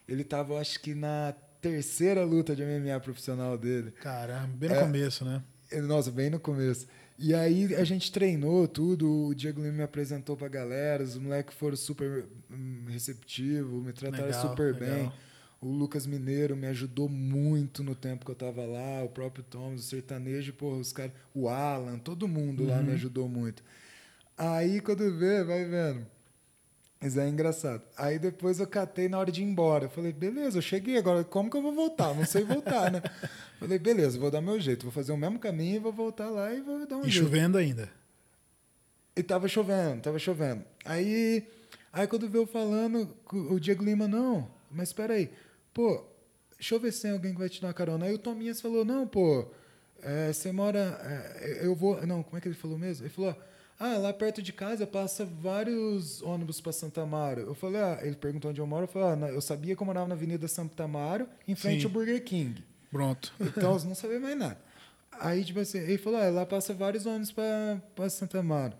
[0.06, 3.90] Ele estava, eu acho que na terceira luta de MMA profissional dele.
[4.00, 4.80] Caramba, bem no É.
[4.80, 5.42] começo, né?
[5.82, 6.86] Nossa, bem no começo.
[7.18, 11.56] E aí a gente treinou tudo, o Diego Lima me apresentou pra galera, os moleques
[11.56, 14.96] foram super hum, receptivos, me trataram Legal, super legal.
[14.96, 15.12] bem.
[15.60, 19.80] O Lucas Mineiro me ajudou muito no tempo que eu tava lá, o próprio Thomas,
[19.80, 22.84] o sertanejo, porra, os caras, o Alan, todo mundo lá Uhum.
[22.84, 23.62] me ajudou muito.
[24.38, 26.06] Aí quando vê, vai vendo.
[26.98, 27.82] Mas é engraçado.
[27.96, 29.84] Aí depois eu catei na hora de ir embora.
[29.86, 32.14] Eu falei, beleza, eu cheguei agora, como que eu vou voltar?
[32.14, 33.02] Não sei voltar, né?
[33.58, 36.60] Falei, beleza, vou dar meu jeito, vou fazer o mesmo caminho, vou voltar lá e
[36.62, 37.24] vou dar um E jeito.
[37.26, 37.90] chovendo ainda.
[39.16, 40.62] E tava chovendo, tava chovendo.
[40.84, 41.46] Aí,
[41.92, 45.30] aí quando veio falando, o Diego Lima, não, mas espera aí,
[45.72, 46.04] pô,
[46.56, 48.06] deixa eu ver se tem alguém que vai te dar uma carona.
[48.06, 49.46] Aí o Tominhas falou, não, pô,
[50.02, 50.98] é, você mora,
[51.40, 53.04] é, eu vou, não, como é que ele falou mesmo?
[53.04, 53.36] Ele falou,
[53.78, 57.40] ah, lá perto de casa passa vários ônibus para Santa Amaro.
[57.40, 59.86] Eu falei, ah, ele perguntou onde eu moro, eu falei, ah, eu sabia que eu
[59.86, 61.86] morava na Avenida Santa Amaro, em frente Sim.
[61.86, 62.62] ao Burger King.
[62.90, 63.32] Pronto.
[63.40, 64.58] Então, eu não sabia mais nada.
[65.12, 68.74] Aí, tipo assim, ele falou, ah, lá passa vários ônibus pra Santa Amaro.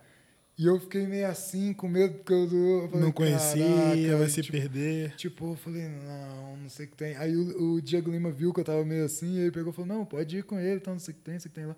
[0.61, 4.43] E eu fiquei meio assim, com medo, porque eu, eu falei, não conhecia, vai se
[4.43, 5.17] tipo, perder.
[5.17, 7.17] Tipo, eu falei, não, não sei o que tem.
[7.17, 9.75] Aí o, o Diego Lima viu que eu tava meio assim, e ele pegou e
[9.75, 11.53] falou, não, pode ir com ele, então não sei o que tem, não sei o
[11.55, 11.77] que tem lá.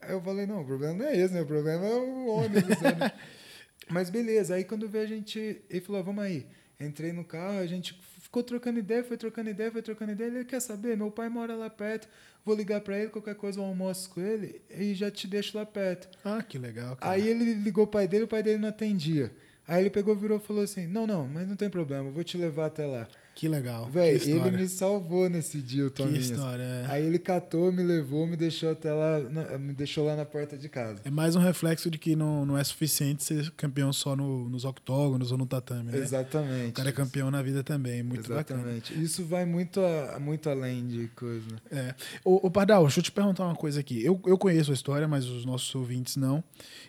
[0.00, 1.42] Aí eu falei, não, o problema não é esse, né?
[1.42, 3.12] O problema é o ônibus, né?
[3.90, 6.46] Mas beleza, aí quando veio a gente, ele falou, vamos aí.
[6.78, 8.00] Entrei no carro, a gente
[8.36, 10.28] ficou trocando ideia, foi trocando ideia, foi trocando ideia.
[10.28, 12.06] Ele quer saber, meu pai mora lá perto,
[12.44, 15.64] vou ligar pra ele, qualquer coisa eu almoço com ele e já te deixo lá
[15.64, 16.08] perto.
[16.24, 17.12] Ah, que legal, cara.
[17.12, 19.32] Aí ele ligou o pai dele, o pai dele não atendia.
[19.66, 22.22] Aí ele pegou, virou e falou assim: Não, não, mas não tem problema, eu vou
[22.22, 23.08] te levar até lá.
[23.36, 23.84] Que legal.
[23.90, 26.30] Véi, que ele me salvou nesse dia, o Que Tominhas.
[26.30, 26.62] história.
[26.62, 26.86] é.
[26.88, 30.56] Aí ele catou, me levou, me deixou até lá, na- me deixou lá na porta
[30.56, 31.02] de casa.
[31.04, 34.64] É mais um reflexo de que não, não é suficiente ser campeão só no- nos
[34.64, 35.98] octógonos ou no tatame, né?
[35.98, 36.70] Exatamente.
[36.70, 38.62] O cara é campeão na vida também, muito bacana.
[38.62, 38.94] Exatamente.
[39.04, 41.46] Isso vai muito, a- muito além de coisa.
[41.70, 41.94] É.
[42.24, 44.02] Ô, ô, Pardal, deixa eu te perguntar uma coisa aqui.
[44.02, 46.42] Eu, eu conheço a história, mas os nossos ouvintes não.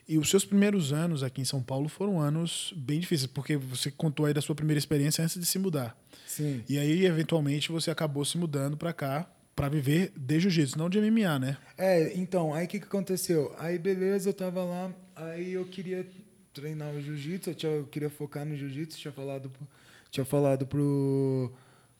[0.07, 3.91] E os seus primeiros anos aqui em São Paulo foram anos bem difíceis, porque você
[3.91, 5.93] contou aí da sua primeira experiência antes de se mudar.
[6.25, 6.63] Sim.
[6.67, 10.99] E aí, eventualmente, você acabou se mudando pra cá pra viver de jiu-jitsu, não de
[10.99, 11.57] MMA, né?
[11.77, 13.55] É, então, aí o que, que aconteceu?
[13.57, 16.07] Aí, beleza, eu tava lá, aí eu queria
[16.53, 19.67] treinar o jiu-jitsu, eu, tinha- eu queria focar no jiu-jitsu, tinha falado, pro-
[20.11, 21.51] tinha falado pro,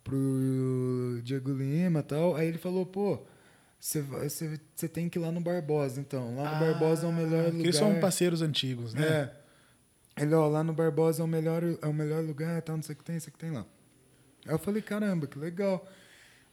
[0.03, 2.35] pro Diego Lima e tal.
[2.35, 3.19] Aí ele falou, pô,
[3.79, 6.35] você tem que ir lá no Barbosa, então.
[6.35, 7.51] Lá no Barbosa é o melhor Ah, lugar.
[7.51, 9.31] porque Eles são parceiros antigos, né?
[10.15, 10.21] É.
[10.23, 12.93] Ele, ó, lá no Barbosa é o melhor, é o melhor lugar, tal, não sei
[12.93, 13.65] o que tem, não sei o que tem lá.
[14.47, 15.87] Aí eu falei, caramba, que legal.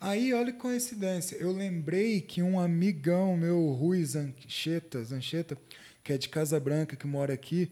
[0.00, 5.56] Aí, olha que coincidência, eu lembrei que um amigão meu, Rui Zancheta, Zancheta,
[6.02, 7.70] que é de Casa Branca, que mora aqui,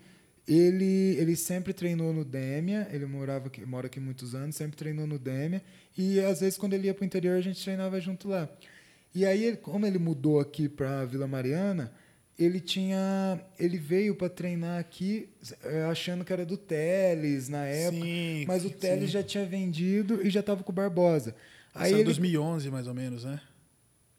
[0.49, 5.07] ele, ele sempre treinou no Dêmia, ele morava aqui, mora aqui muitos anos, sempre treinou
[5.07, 5.63] no Dêmia,
[5.97, 8.49] e às vezes quando ele ia para o interior a gente treinava junto lá.
[9.15, 11.93] E aí, ele- como ele mudou aqui para Vila Mariana,
[12.38, 15.29] ele tinha, ele veio para treinar aqui
[15.62, 18.71] eh, achando que era do Teles na época, Sim, mas o.
[18.71, 21.35] Teles já tinha vendido e já estava com o Barbosa.
[21.75, 23.40] Aí Aí ele, 2011, mais ou menos, né?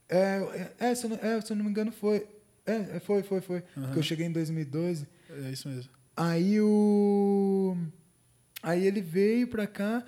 [0.10, 2.28] é, é, é, se, eu não, é, se eu não me engano foi,
[2.66, 3.86] é, é, foi, foi, foi, Aham.
[3.86, 5.08] porque eu cheguei em 2012.
[5.30, 5.90] É isso mesmo.
[6.16, 7.76] Aí o.
[8.62, 10.06] Aí ele veio pra cá,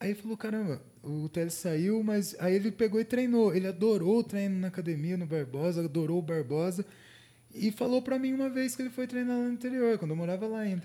[0.00, 3.54] aí falou: caramba, o Teles saiu, mas aí ele pegou e treinou.
[3.54, 6.84] Ele adorou o treino na academia, no Barbosa, adorou o Barbosa.
[7.54, 10.16] E falou pra mim uma vez que ele foi treinar lá no interior, quando eu
[10.16, 10.82] morava lá ainda.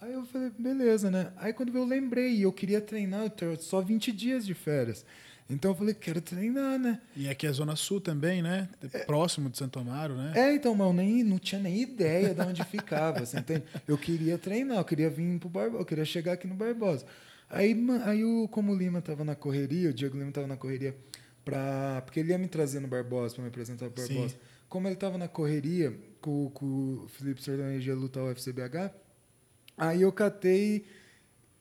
[0.00, 1.32] Aí eu falei, beleza, né?
[1.36, 5.04] Aí quando eu lembrei, eu queria treinar, eu tenho só 20 dias de férias.
[5.48, 7.00] Então eu falei, quero treinar, né?
[7.14, 8.68] E aqui é Zona Sul também, né?
[9.06, 10.32] Próximo de Santo Amaro, né?
[10.34, 13.64] É, então, mas eu nem, não tinha nem ideia de onde ficava, você entende?
[13.86, 17.04] Eu queria treinar, eu queria vir pro Barbosa, eu queria chegar aqui no Barbosa.
[17.48, 20.96] Aí, aí o, como o Lima tava na correria, o Diego Lima tava na correria,
[21.44, 24.28] pra, porque ele ia me trazer no Barbosa, para me apresentar pro Sim.
[24.68, 26.64] Como ele tava na correria com, com
[27.04, 28.90] o Felipe Sertanejo ia lutar o UFCBH,
[29.76, 30.84] aí eu catei,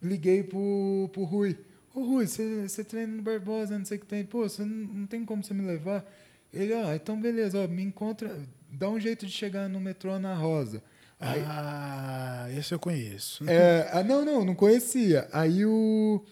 [0.02, 1.58] liguei pro, pro Rui.
[1.94, 4.26] Ô Rui, você treina no Barbosa, não sei o que tem.
[4.26, 6.04] Pô, você não, não tem como você me levar?
[6.52, 8.40] Ele, ah, então beleza, ó, me encontra,
[8.70, 10.82] dá um jeito de chegar no metrô na Rosa.
[11.20, 13.48] Aí, Ah, esse eu conheço.
[13.50, 15.28] é, ah, não, não, não conhecia.
[15.32, 16.24] Aí o.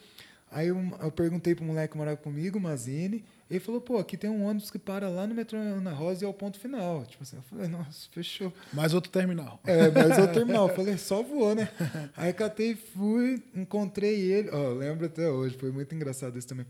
[0.52, 3.24] Aí eu, eu perguntei pro moleque que morava comigo, Mazini.
[3.52, 6.26] Ele falou, pô, aqui tem um ônibus que para lá no metrô Ana Rosa e
[6.26, 7.04] é o ponto final.
[7.06, 8.54] Tipo assim, eu falei, nossa, fechou.
[8.72, 9.60] Mais outro terminal.
[9.66, 10.70] É, mas eu terminal.
[10.72, 11.70] Eu falei, só voou, né?
[12.16, 14.50] Aí catei, fui, encontrei ele.
[14.52, 16.66] Ó, eu lembro até hoje, foi muito engraçado isso também.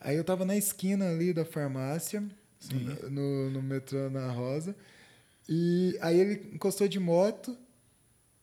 [0.00, 2.22] Aí eu tava na esquina ali da farmácia,
[3.10, 4.76] no, no metrô Ana Rosa.
[5.48, 7.58] E aí ele encostou de moto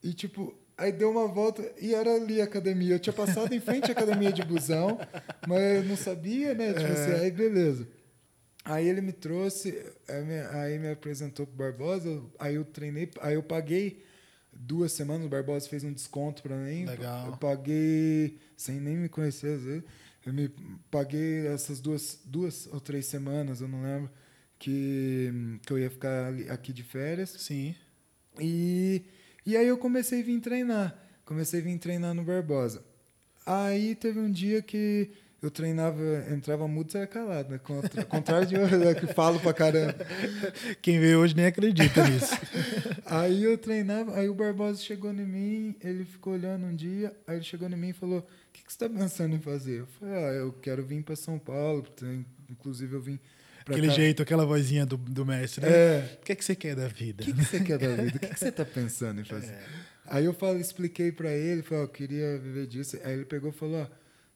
[0.03, 2.95] e, tipo, aí deu uma volta e era ali a academia.
[2.95, 4.99] Eu tinha passado em frente à academia de busão,
[5.47, 6.73] mas eu não sabia, né?
[6.73, 7.87] Tipo assim, aí beleza.
[8.63, 9.81] Aí ele me trouxe,
[10.53, 14.03] aí me, apresentou pro Barbosa, aí eu treinei, aí eu paguei
[14.51, 16.85] duas semanas, o Barbosa fez um desconto pra mim.
[16.85, 17.27] Legal.
[17.27, 19.83] Eu paguei, sem nem me conhecer, às vezes,
[20.25, 20.49] eu me
[20.91, 24.09] paguei essas duas, duas ou três semanas, eu não lembro,
[24.59, 25.31] que,
[25.65, 27.29] que eu ia ficar aqui de férias.
[27.37, 27.73] Sim.
[28.37, 29.01] E,
[29.47, 30.93] e aí eu comecei a vir treinar.
[31.23, 32.83] Comecei a vir treinar no Barbosa.
[33.45, 35.09] Aí teve um dia que
[35.41, 37.57] eu treinava, entrava mudo e saia calado, né?
[37.57, 39.95] Contra, contrário de eu, né, que falo pra caramba.
[40.81, 42.33] Quem vê hoje nem acredita nisso.
[43.05, 47.37] Aí eu treinava, aí o Barbosa chegou em mim, ele ficou olhando um dia, aí
[47.37, 49.79] ele chegou em mim e falou: O que, que você está pensando em fazer?
[49.79, 51.87] Eu falei: Ah, eu quero vir para São Paulo,
[52.49, 53.17] inclusive eu vim
[53.65, 53.93] Aquele cá.
[53.93, 55.71] jeito, aquela vozinha do, do mestre, né?
[55.71, 56.17] É.
[56.21, 57.23] O que é que você quer da vida?
[57.23, 58.17] O que, que você quer da vida?
[58.17, 59.57] O que, que você está pensando em fazer?
[60.05, 62.97] Aí eu falei, expliquei para ele, falei, ó, eu queria viver disso.
[63.03, 63.87] Aí ele pegou e falou, ó,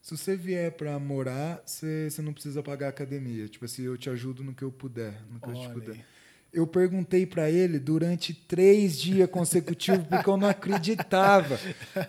[0.02, 3.48] se você vier para morar, você, você não precisa pagar academia.
[3.48, 6.06] Tipo assim, eu te ajudo no que eu puder, no que eu te Olha puder.
[6.52, 11.58] Eu perguntei para ele durante três dias consecutivos porque eu não acreditava.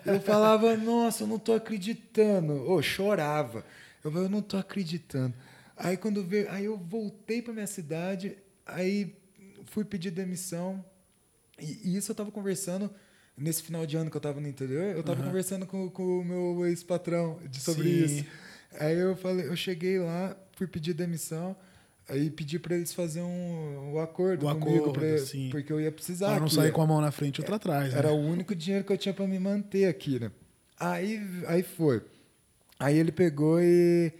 [0.04, 2.68] Eu falava, nossa, eu não tô acreditando.
[2.68, 3.64] Ô, chorava.
[4.04, 5.34] Eu falava, eu não tô acreditando.
[5.76, 9.14] Aí quando veio, aí eu voltei para minha cidade, aí
[9.66, 10.84] fui pedir demissão.
[11.58, 12.90] E, e isso eu tava conversando
[13.36, 15.28] nesse final de ano que eu tava no interior, eu tava Aham.
[15.28, 18.04] conversando com, com o meu ex-patrão sobre Sim.
[18.04, 18.24] isso.
[18.78, 21.56] Aí eu falei, eu cheguei lá, fui pedir demissão,
[22.08, 25.48] aí pedi para eles fazerem um, um acordo O comigo, acordo, pra- sim.
[25.50, 26.30] porque eu ia precisar.
[26.30, 27.92] Pra não sair com a mão na frente e outra atrás.
[27.92, 27.98] né?
[27.98, 30.30] Era o único dinheiro que eu tinha para me manter aqui, né?
[30.78, 32.02] Aí, aí foi.
[32.78, 34.12] Aí ele pegou e.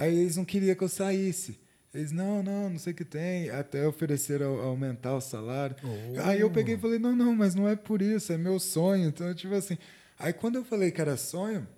[0.00, 1.60] Aí eles não queriam que eu saísse.
[1.92, 3.50] Eles, não, não, não sei o que tem.
[3.50, 5.76] Até ofereceram aumentar o salário.
[5.84, 6.20] Oh.
[6.22, 9.08] Aí eu peguei e falei, não, não, mas não é por isso, é meu sonho.
[9.08, 9.76] Então, tipo assim.
[10.18, 11.68] Aí quando eu falei que era sonho,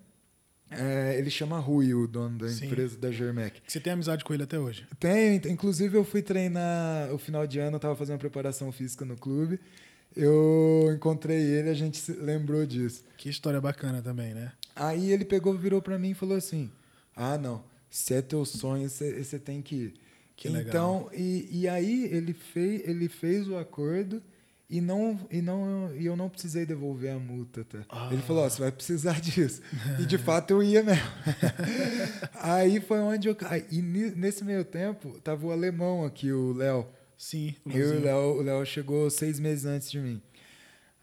[0.71, 2.67] é, ele chama Rui, o dono da Sim.
[2.67, 3.61] empresa da Germec.
[3.67, 4.87] Você tem amizade com ele até hoje?
[4.97, 9.03] Tenho, inclusive eu fui treinar o final de ano, eu tava fazendo uma preparação física
[9.03, 9.59] no clube.
[10.15, 13.03] Eu encontrei ele, a gente se lembrou disso.
[13.17, 14.53] Que história bacana também, né?
[14.73, 16.71] Aí ele pegou, virou pra mim e falou assim:
[17.15, 19.93] Ah, não, se é teu sonho, você tem que ir.
[20.35, 21.11] Que então, legal.
[21.13, 24.19] E, e aí ele fez, ele fez o acordo
[24.67, 27.85] e não e não e eu não precisei devolver a multa, tá?
[27.87, 28.09] Ah.
[28.11, 29.61] Ele falou: "Ó, você vai precisar disso.
[30.01, 31.03] e de fato eu ia mesmo.
[32.33, 33.37] aí foi onde eu
[33.69, 36.87] e nesse meio tempo tava o alemão aqui, o Léo.
[37.15, 37.53] Sim.
[37.63, 38.01] Eu e o.
[38.01, 40.19] Léo, o Léo chegou seis meses antes de mim.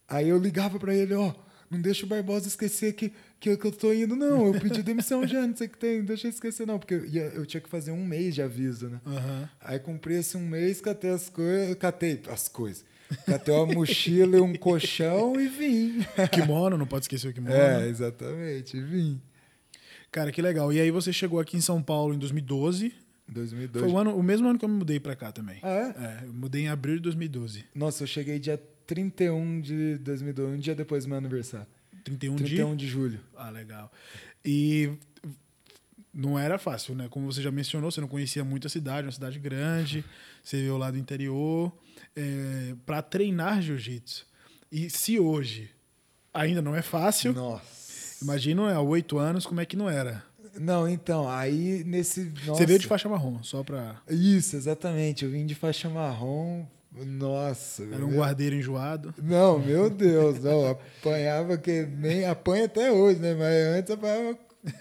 [0.08, 1.32] Aí eu ligava pra ele, ó,
[1.70, 4.46] não deixa o Barbosa esquecer que, que, eu- que eu tô indo, não.
[4.54, 6.78] Eu pedi demissão já, não sei o que tem, deixa ele esquecer, não.
[6.78, 9.00] Porque eu, ia- eu tinha que fazer um mês de aviso, né?
[9.06, 9.48] Aham.
[9.60, 12.84] Aí cumpri esse um mês, catei as coisas, catei as coisas.
[13.26, 15.98] Catei uma mochila e um colchão e vim.
[16.30, 17.52] Kimono, não pode esquecer o kimono.
[17.54, 19.20] É, exatamente, vim.
[20.12, 20.72] Cara, que legal.
[20.72, 22.92] E aí você chegou aqui em São Paulo em 2012.
[23.28, 23.84] 2002.
[23.84, 25.58] Foi o, ano, o mesmo ano que eu me mudei pra cá também.
[25.62, 26.04] Ah, é?
[26.24, 27.64] É, eu mudei em abril de 2012.
[27.74, 31.66] Nossa, eu cheguei dia 31 de 2002, um dia depois do meu aniversário.
[32.16, 32.86] 31, 31 de...
[32.86, 33.20] de julho.
[33.36, 33.90] Ah, legal.
[34.44, 34.92] E
[36.12, 37.08] não era fácil, né?
[37.08, 40.04] Como você já mencionou, você não conhecia muito a cidade, uma cidade grande,
[40.42, 41.72] você veio lá do interior,
[42.16, 44.26] é, para treinar jiu-jitsu.
[44.70, 45.70] E se hoje
[46.32, 47.32] Ainda não é fácil.
[47.32, 48.22] Nossa.
[48.22, 50.22] Imagina, há oito anos, como é que não era.
[50.58, 52.30] Não, então, aí nesse.
[52.30, 52.66] Você nossa.
[52.66, 54.00] veio de faixa marrom, só pra.
[54.08, 55.24] Isso, exatamente.
[55.24, 56.66] Eu vim de faixa marrom.
[56.92, 57.84] Nossa.
[57.84, 59.14] Era um meu- guardeiro enjoado.
[59.22, 60.66] Não, meu Deus, não.
[60.70, 63.34] Apanhava que nem apanha até hoje, né?
[63.34, 64.38] Mas antes apanhava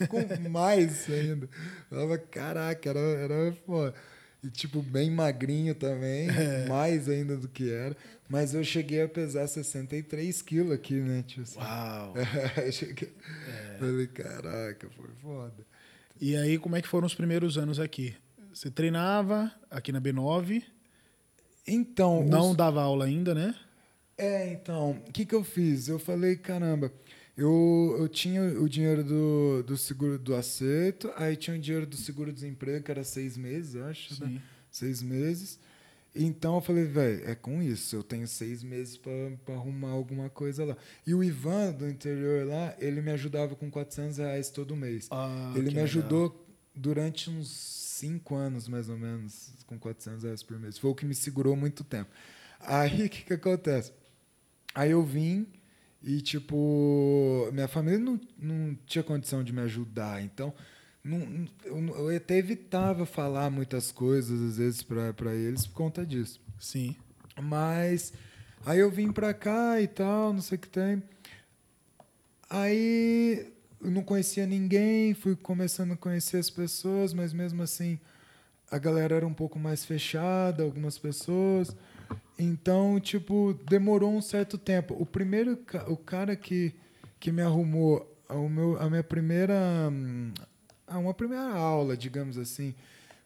[0.10, 1.48] com mais ainda.
[1.90, 3.94] Falava, caraca, era, era foda.
[4.44, 6.28] E, tipo, bem magrinho também,
[6.70, 7.96] mais ainda do que era.
[8.30, 11.24] Mas eu cheguei a pesar 63 quilos aqui, né?
[11.28, 11.60] Tipo assim.
[11.60, 12.14] Uau!
[12.72, 13.14] Cheguei-
[13.78, 15.66] Falei, caraca, foi foda.
[16.22, 18.16] E aí, como é que foram os primeiros anos aqui?
[18.54, 20.64] Você treinava aqui na B9,
[21.68, 23.56] Então, não os- dava aula ainda, né?
[24.18, 25.88] É, então, o que, que eu fiz?
[25.88, 26.92] Eu falei, caramba,
[27.38, 31.96] eu, eu tinha o dinheiro do, do seguro do acerto, aí tinha o dinheiro do
[31.96, 34.28] seguro-desemprego, que era seis meses, acho, né?
[34.30, 34.42] Sim.
[34.72, 35.58] Seis meses.
[36.14, 40.66] Então eu falei, velho, é com isso, eu tenho seis meses para arrumar alguma coisa
[40.66, 40.76] lá.
[41.08, 45.08] E o Ivan, do interior lá, ele me ajudava com 400 reais todo mês.
[45.12, 45.84] Ah, ele me legal.
[45.86, 46.46] ajudou
[46.76, 47.48] durante uns
[48.00, 50.78] cinco anos, mais ou menos, com 400 reais por mês.
[50.78, 52.10] Foi o que me segurou muito tempo.
[52.60, 53.92] Aí, o que, que acontece?
[54.74, 55.48] Aí eu vim
[56.02, 60.24] e, tipo, minha família não, não tinha condição de me ajudar.
[60.24, 60.54] Então,
[61.04, 66.42] não, eu, eu até evitava falar muitas coisas, às vezes, para eles por conta disso.
[66.60, 66.96] Sim.
[67.42, 68.14] Mas
[68.66, 71.04] aí eu vim pra cá e tal, não sei o que tem.
[72.50, 78.00] Aí não conhecia ninguém, fui começando a conhecer as pessoas, mas mesmo assim
[78.72, 81.76] a galera era um pouco mais fechada, algumas pessoas.
[82.38, 84.96] Então, tipo, demorou um certo tempo.
[85.00, 86.74] O primeiro, o cara que,
[87.20, 90.32] que me arrumou o meu, a minha primeira, hum,
[90.88, 92.76] uma primeira aula, digamos assim,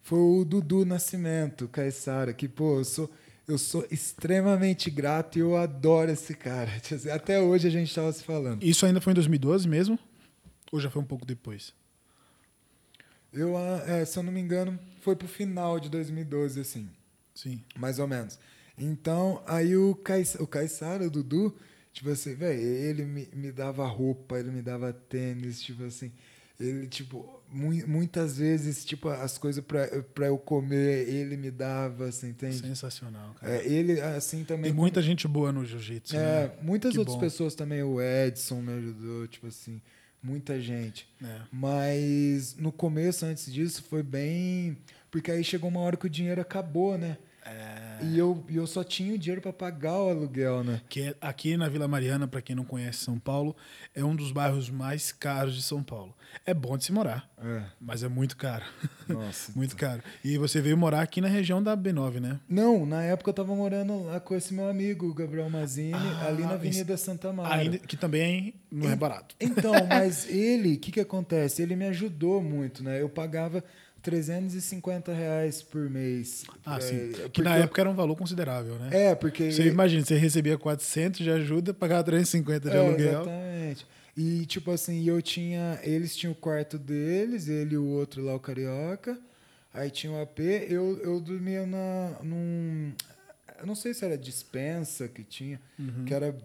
[0.02, 3.12] foi o Dudu Nascimento, Caissara, que, pô, eu sou,
[3.48, 6.72] eu sou extremamente grato e eu adoro esse cara.
[7.14, 8.64] Até hoje a gente estava se falando.
[8.64, 10.00] Isso ainda foi em 2012 mesmo?
[10.74, 11.72] Ou já foi um pouco depois?
[13.32, 16.90] Eu, ah, é, se eu não me engano, foi pro final de 2012, assim.
[17.36, 17.62] Sim.
[17.78, 18.40] mais ou menos.
[18.76, 21.56] Então, aí o, Cais, o Caissara, o Dudu,
[21.92, 26.12] tipo assim, velho, ele me, me dava roupa, ele me dava tênis, tipo assim,
[26.60, 32.06] ele, tipo, mui- muitas vezes, tipo, as coisas pra, pra eu comer, ele me dava,
[32.08, 32.58] assim, entende?
[32.58, 33.54] Sensacional, cara.
[33.58, 34.66] É, ele, assim, também...
[34.72, 36.16] Tem muita gente boa no jiu-jitsu.
[36.16, 36.52] É, né?
[36.64, 37.22] muitas Que outras bom.
[37.22, 39.80] pessoas também, o Edson me ajudou, tipo assim,
[40.24, 41.08] muita gente.
[41.22, 41.42] É.
[41.52, 44.78] Mas no começo, antes disso, foi bem.
[45.12, 47.18] Porque aí chegou uma hora que o dinheiro acabou, né?
[47.46, 48.06] É.
[48.06, 50.82] E eu, eu só tinha o dinheiro para pagar o aluguel, né?
[50.90, 53.56] Que é- aqui na Vila Mariana, para quem não conhece São Paulo,
[53.96, 56.14] é um dos bairros mais caros de São Paulo.
[56.46, 58.66] É bom de se morar, É, mas é muito caro.
[59.08, 59.52] nossa.
[59.56, 60.02] muito caro.
[60.24, 62.40] E você veio morar aqui na região da B9, né?
[62.50, 66.28] Não, na época eu tava morando lá com esse meu amigo, o Gabriel Mazini, Ah,
[66.28, 67.54] ali na Avenida Santa Mara.
[67.56, 69.36] Ainda, que também não é barato.
[69.40, 71.62] Então, mas ele, o que que acontece?
[71.62, 73.02] Ele me ajudou muito, né?
[73.02, 73.64] Eu pagava
[74.04, 76.44] 350 reais por mês.
[76.66, 77.12] Ah, É, sim.
[77.12, 78.90] Que porque na eu- época era um valor considerável, né?
[78.92, 79.52] É, porque...
[79.52, 83.22] Você imagina, você recebia 400 de ajuda, pagava 350 de É, aluguel.
[83.22, 83.88] Exatamente.
[84.16, 85.80] E, tipo assim, eu tinha.
[85.82, 89.18] Eles tinham o quarto deles, ele e o outro lá, o carioca.
[89.74, 90.40] Aí tinha o AP.
[90.70, 92.92] Eu, eu dormia na, num.
[93.60, 96.06] Eu não sei se era dispensa que tinha, Uhum.
[96.06, 96.36] que era.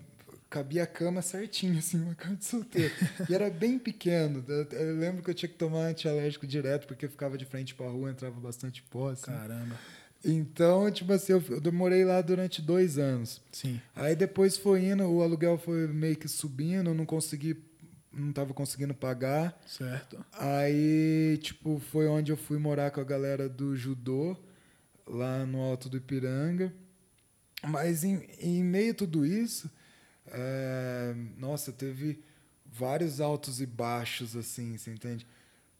[0.50, 2.94] Cabia a cama certinho, assim, uma cama de solteiro.
[3.28, 4.42] e era bem pequeno.
[4.48, 7.87] Eu, lembro que eu tinha que tomar antialérgico direto, porque eu ficava de frente pra
[7.87, 9.11] rua, entrava bastante pó.
[9.11, 9.26] Assim.
[9.26, 9.76] Caramba.
[10.24, 13.40] Então, tipo assim, eu, eu demorei lá durante dois anos.
[13.52, 13.80] Sim.
[13.94, 17.56] Aí depois foi indo, o aluguel foi meio que subindo, eu não consegui,
[18.12, 19.61] não tava conseguindo pagar.
[19.66, 20.24] Certo.
[20.32, 24.37] Aí, tipo, foi onde eu fui morar com a galera do judô,
[25.06, 26.72] lá no Alto do Ipiranga.
[27.62, 29.70] Mas em, em meio a tudo isso,
[30.33, 32.21] é, nossa, teve
[32.67, 35.27] vários altos e baixos, assim, você entende?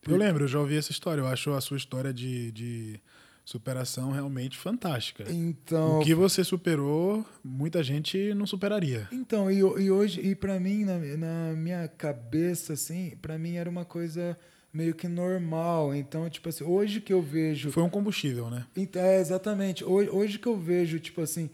[0.07, 1.21] Eu lembro, eu já ouvi essa história.
[1.21, 3.01] Eu acho a sua história de, de
[3.45, 5.25] superação realmente fantástica.
[5.31, 9.09] Então, O que você superou, muita gente não superaria.
[9.13, 13.69] Então, e, e hoje, e para mim, na, na minha cabeça, assim, para mim era
[13.69, 14.39] uma coisa
[14.73, 15.95] meio que normal.
[15.95, 17.71] Então, tipo assim, hoje que eu vejo.
[17.71, 18.67] Foi um combustível, né?
[18.77, 19.85] Então, é, exatamente.
[19.85, 21.51] Hoje, hoje que eu vejo, tipo assim,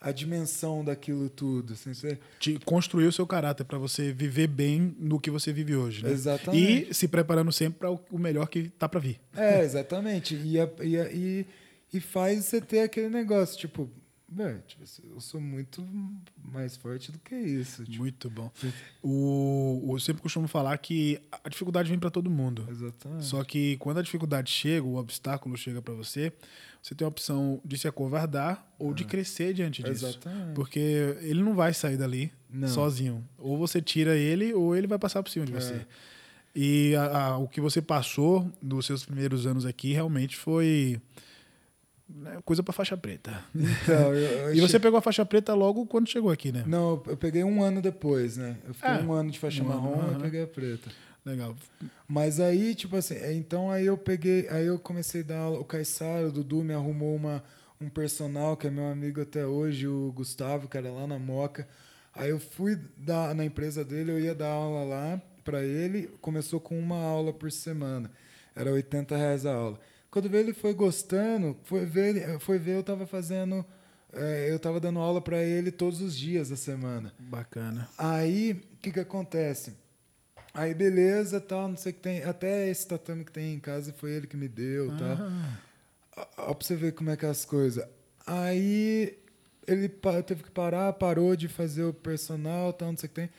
[0.00, 1.72] a dimensão daquilo tudo.
[1.72, 5.74] Assim, você- Te construiu o seu caráter para você viver bem no que você vive
[5.74, 6.10] hoje, né?
[6.12, 6.90] Exatamente.
[6.90, 9.20] E se preparando sempre para o melhor que tá para vir.
[9.36, 10.34] É, exatamente.
[10.36, 11.46] E, a- e, a- e,
[11.92, 13.90] e faz você ter aquele negócio, tipo,
[14.66, 14.84] tipo,
[15.14, 15.82] eu sou muito
[16.44, 17.82] mais forte do que isso.
[17.84, 18.52] Tipo, Muito bom.
[19.02, 22.66] O, o- eu sempre costumo falar que a dificuldade vem para todo mundo.
[22.70, 23.24] exatamente.
[23.24, 26.32] Só que quando a dificuldade chega, o obstáculo chega para você,
[26.88, 30.06] você tem a opção de se acovardar ou de crescer diante disso.
[30.06, 30.54] Exatamente.
[30.54, 30.78] Porque
[31.20, 32.66] ele não vai sair dali Não.
[32.66, 33.22] sozinho.
[33.36, 35.60] Ou você tira ele, ou ele vai passar por cima de É.
[35.60, 35.80] você.
[36.56, 40.98] E a- a- o que você passou nos seus primeiros anos aqui realmente foi
[42.08, 43.44] né, coisa para faixa preta.
[43.54, 46.64] Então, eu- eu E você che- pegou a faixa preta logo quando chegou aqui, né?
[46.66, 48.56] Não, eu peguei um ano depois, né?
[48.66, 50.18] Eu fiquei É, um ano de faixa um ano, marrom aham.
[50.18, 50.90] e peguei a preta.
[51.28, 51.54] Legal.
[52.08, 55.60] Mas aí, tipo assim, é, então aí eu peguei, aí eu comecei a dar aula,
[55.60, 57.44] o Caissara, o Dudu me arrumou uma,
[57.78, 61.68] um personal que é meu amigo até hoje, o Gustavo, que era lá na Moca.
[62.14, 66.58] Aí eu fui dar, na empresa dele, eu ia dar aula lá para ele, começou
[66.60, 68.10] com uma aula por semana.
[68.56, 69.78] Era 80 reais a aula.
[70.10, 73.64] Quando veio ele foi gostando, foi ver, foi ver eu tava fazendo,
[74.14, 77.12] é, eu tava dando aula para ele todos os dias da semana.
[77.18, 77.86] Bacana.
[77.98, 79.74] Aí, o que que acontece?
[80.54, 82.22] Aí, beleza, tal, não sei o que tem.
[82.24, 85.16] Até esse tatame que tem em casa foi ele que me deu, tal.
[86.16, 87.84] Ah, Ó, pra você ver como é que é as coisas.
[88.26, 89.16] Aí,
[89.66, 89.88] ele
[90.26, 93.30] teve que parar, parou de fazer o personal, tal, não sei o que tem.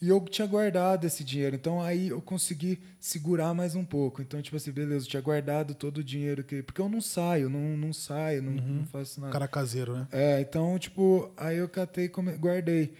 [0.00, 1.56] E eu tinha guardado esse dinheiro.
[1.56, 4.22] Então, aí eu consegui segurar mais um pouco.
[4.22, 6.62] Então, tipo assim, beleza, eu tinha guardado todo o dinheiro que...
[6.62, 9.32] Porque eu não saio, não, não saio, não, não faço nada.
[9.32, 10.08] cara caseiro, né?
[10.10, 12.94] É, então, tipo, aí eu catei guardei.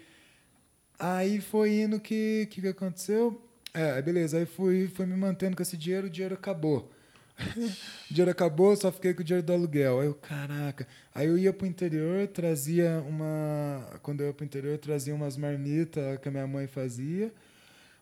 [0.98, 3.40] Aí foi indo que que, que aconteceu?
[3.72, 6.90] É, beleza, aí fui, fui me mantendo com esse dinheiro, o dinheiro acabou.
[7.56, 10.00] o dinheiro acabou, só fiquei com o dinheiro do aluguel.
[10.00, 10.86] Aí eu, caraca.
[11.14, 13.98] Aí eu ia pro interior, trazia uma.
[14.02, 17.32] Quando eu ia pro interior, eu trazia umas marmitas que a minha mãe fazia.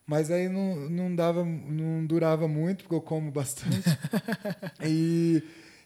[0.06, 3.84] Mas aí não, não dava, não durava muito, porque eu como bastante.
[4.82, 5.42] e,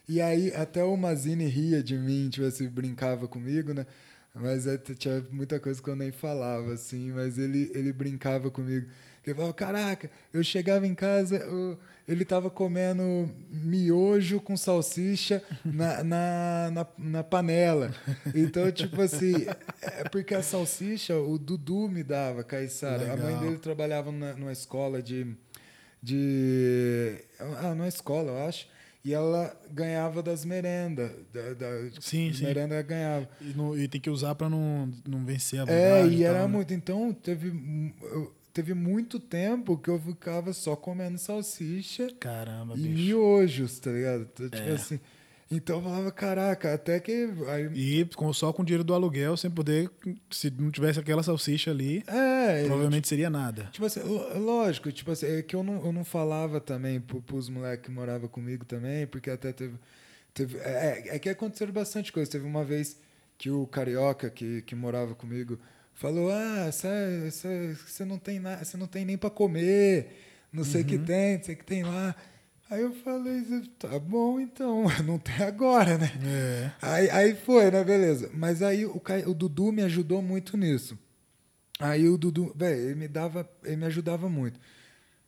[0.07, 3.85] e aí até o Mazini ria de mim, tipo assim, brincava comigo, né?
[4.33, 8.87] Mas é, tinha muita coisa que eu nem falava, assim, mas ele, ele brincava comigo.
[9.25, 16.03] Ele falava, caraca, eu chegava em casa, eu- ele tava comendo miojo com salsicha na,
[16.03, 17.93] na, na, na panela.
[18.35, 19.33] Então, tipo assim,
[19.81, 23.13] é porque a salsicha, o Dudu me dava, Caissara.
[23.13, 25.33] A mãe dele trabalhava na, numa escola de,
[26.01, 27.15] de.
[27.39, 28.67] Ah, numa escola, eu acho.
[29.05, 31.11] E ela ganhava das merendas.
[31.33, 31.67] Da, da,
[31.99, 32.43] Sim, sim.
[32.45, 33.27] merenda ganhava.
[33.41, 36.47] E, não- e tem que usar pra não, não vencer a É, e era né?
[36.47, 36.73] muito.
[36.73, 42.81] Então, teve, mu- eu- teve muito tempo que eu ficava só comendo salsicha Caramba, e
[42.81, 42.93] bicho.
[42.93, 44.21] miojos, tá ligado?
[44.33, 44.73] Então, tipo É.
[44.73, 44.99] assim.
[45.51, 47.29] Então eu falava, caraca, até que.
[47.47, 49.87] Aí, E com, só com o dinheiro do aluguel, sem poder.
[50.31, 53.69] Se não tivesse aquela salsicha ali, é, provavelmente seria nada.
[53.71, 53.99] Tipo assim,
[54.39, 57.91] lógico, tipo assim, é que eu não, eu não falava também pro, pros moleques que
[57.91, 59.75] moravam comigo também, porque até teve.
[60.33, 62.31] teve é, é que aconteceram bastante coisa.
[62.31, 62.97] Teve uma vez
[63.37, 65.59] que o carioca que, que morava comigo
[65.93, 70.09] falou: Ah, você não tem nada, você não tem nem para comer,
[70.51, 72.15] não sei o que tem, não sei o que tem lá.
[72.69, 73.43] Aí eu falei,
[73.77, 76.11] tá bom então, não tem agora, né?
[76.25, 76.71] É.
[76.81, 77.83] Aí, aí foi, né?
[77.83, 78.31] Beleza.
[78.33, 80.97] Mas aí o, o Dudu me ajudou muito nisso.
[81.79, 84.59] Aí o Dudu, velho, ele me dava, ele me ajudava muito.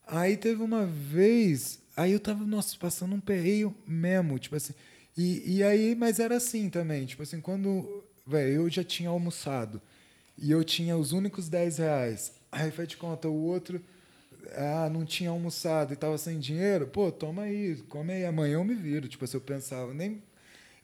[0.07, 4.73] Aí teve uma vez, aí eu tava, nossa, passando um perreio mesmo, tipo assim.
[5.17, 9.81] E, e aí, mas era assim também, tipo assim, quando, velho, eu já tinha almoçado
[10.37, 12.33] e eu tinha os únicos 10 reais.
[12.51, 13.81] Aí faz de conta, o outro,
[14.53, 18.63] ah, não tinha almoçado e tava sem dinheiro, pô, toma aí, come aí, amanhã eu
[18.63, 19.07] me viro.
[19.07, 20.21] Tipo assim, eu pensava, nem.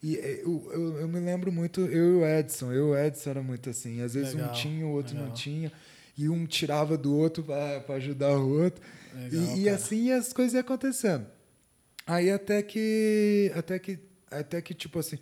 [0.02, 3.30] E eu, eu, eu me lembro muito, eu e o Edson, eu e o Edson
[3.30, 4.00] era muito assim.
[4.00, 5.36] Às vezes Legal, um tinha, o outro não legal.
[5.36, 5.72] tinha.
[6.18, 8.82] E um tirava do outro para ajudar o outro.
[9.14, 11.26] Legal, e e assim as coisas iam acontecendo.
[12.06, 13.52] Aí até que.
[13.54, 13.98] Até que.
[14.30, 15.18] Até que, tipo assim,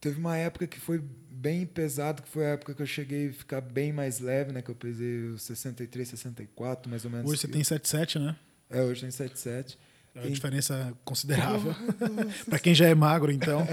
[0.00, 1.02] teve uma época que foi
[1.40, 4.60] bem pesado, que foi a época que eu cheguei a ficar bem mais leve, né?
[4.62, 7.30] Que eu pesei os 63, 64, mais ou menos.
[7.30, 8.36] Hoje você tem 77, né?
[8.68, 9.78] É, hoje tem 77.
[10.14, 11.74] É uma E- diferença considerável.
[12.48, 13.66] pra quem já é magro, então.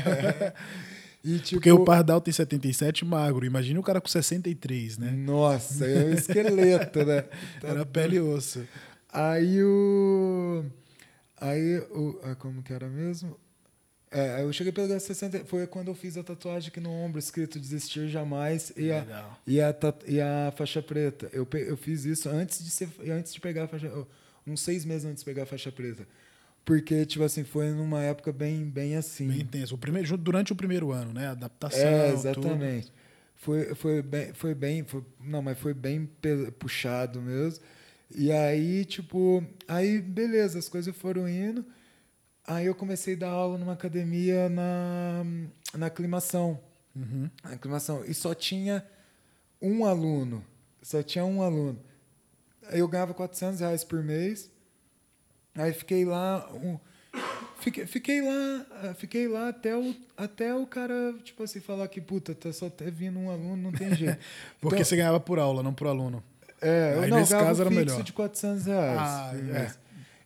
[1.24, 3.46] E, tipo, Porque o Pardal tem 77 magro.
[3.46, 5.12] Imagina o cara com 63, né?
[5.12, 7.22] Nossa, é um esqueleto, né?
[7.60, 8.66] Tá Era pele e osso.
[9.12, 10.64] Aí o.
[11.42, 12.20] Aí o.
[12.24, 13.38] ah, Como que era mesmo?
[14.12, 15.46] É, eu cheguei pelo 60.
[15.46, 19.40] Foi quando eu fiz a tatuagem aqui no ombro, escrito desistir jamais e a, Legal.
[19.46, 19.76] e a,
[20.08, 21.30] e a faixa preta.
[21.34, 23.92] Eu, eu fiz isso antes de, ser, antes de pegar a faixa.
[24.48, 26.08] Uns seis meses antes de pegar a faixa preta.
[26.64, 29.28] Porque, tipo assim, foi numa época bem, bem assim.
[29.28, 29.76] Bem intenso.
[29.76, 31.28] O primeiro, durante o primeiro ano, né?
[31.28, 31.80] Adaptação.
[31.80, 32.20] É, tudo.
[32.20, 32.92] exatamente.
[33.36, 36.10] Foi, foi bem, foi bem, foi- não, mas foi bem
[36.58, 37.64] puxado mesmo.
[38.16, 41.66] E aí, tipo, aí beleza, as coisas foram indo.
[42.48, 45.24] Aí eu comecei a dar aula numa academia na,
[45.76, 46.60] na aclimação.
[46.96, 47.30] Uhum.
[47.44, 48.04] Aclimação.
[48.06, 48.86] E só tinha
[49.62, 50.44] um aluno.
[50.82, 51.80] Só tinha um aluno.
[52.70, 54.50] Aí eu ganhava 400 reais por mês.
[55.56, 56.48] Aí fiquei lá.
[56.54, 56.78] Um,
[57.60, 58.94] fiquei, fiquei lá.
[58.96, 62.86] Fiquei lá até o, até o cara, tipo assim, falar que, puta, tá só tá
[62.86, 64.20] vindo um aluno, não tem jeito.
[64.62, 66.24] Porque Então- você ganhava por aula, não por aluno.
[66.62, 68.02] É, eu Aí não, nesse caso era melhor.
[68.04, 69.00] de 400 reais.
[69.00, 69.72] Ah, é.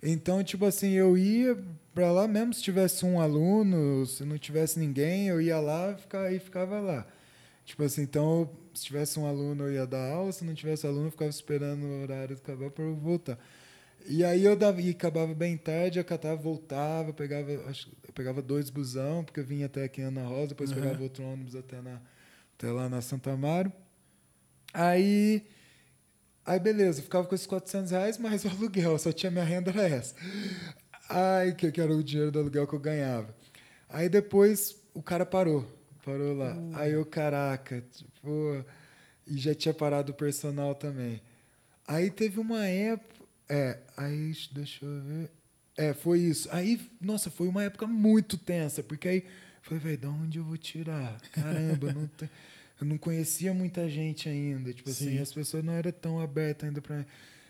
[0.01, 1.57] Então, tipo assim, eu ia
[1.99, 6.31] pra lá, mesmo se tivesse um aluno, se não tivesse ninguém, eu ia lá ficar,
[6.31, 7.05] e ficava lá.
[7.65, 11.07] Tipo assim, então, se tivesse um aluno, eu ia dar aula, se não tivesse aluno,
[11.07, 13.37] eu ficava esperando o horário acabar para eu voltar.
[14.07, 18.41] E aí eu dava, e acabava bem tarde, eu catava, voltava, pegava, acho, eu pegava
[18.41, 20.77] dois busão, porque eu vinha até aqui em Ana Rosa, depois Uhum.
[20.77, 21.99] pegava outro ônibus até, na,
[22.57, 23.73] até lá na Santa Amaro.
[24.73, 25.45] Aí,
[26.45, 29.83] aí beleza, ficava com esses 400 reais, mais o aluguel, só tinha minha renda era
[29.89, 30.15] essa.
[31.09, 33.35] Ai, que, era o dinheiro do aluguel que eu ganhava.
[33.89, 35.65] Aí depois o cara parou,
[36.05, 36.55] parou lá.
[36.73, 38.63] Aí eu, caraca, tipo,
[39.25, 41.21] e já tinha parado o personal também.
[41.87, 45.31] Aí teve uma época, é, aí deixa eu ver.
[45.75, 46.47] É, foi isso.
[46.51, 49.25] Aí, nossa, foi uma época muito tensa, porque aí
[49.61, 51.19] falei, velho, de onde eu vou tirar?
[51.31, 52.29] Caramba, não tem-
[52.79, 55.07] eu não conhecia muita gente ainda, tipo Sim.
[55.07, 57.05] assim, as pessoas não eram tão abertas ainda para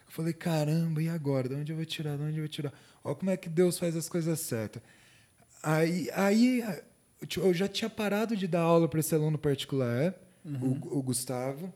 [0.10, 1.47] Eu falei, caramba, e agora?
[1.47, 2.18] De onde eu vou tirar?
[2.18, 2.74] De onde eu vou tirar?
[3.03, 4.82] Olha como é que Deus faz as coisas certas.
[5.62, 6.64] Aí, aí
[7.38, 11.72] eu já tinha parado de dar aula para esse aluno particular, o, o Gustavo,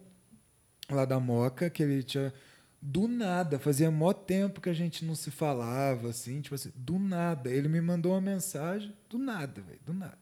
[0.90, 2.34] lá da Moca, que ele tinha.
[2.82, 7.00] Do nada, fazia mó tempo que a gente não se falava, assim, tipo assim, do
[7.00, 7.50] nada.
[7.50, 10.18] Ele me mandou uma mensagem, do nada, velho, do nada.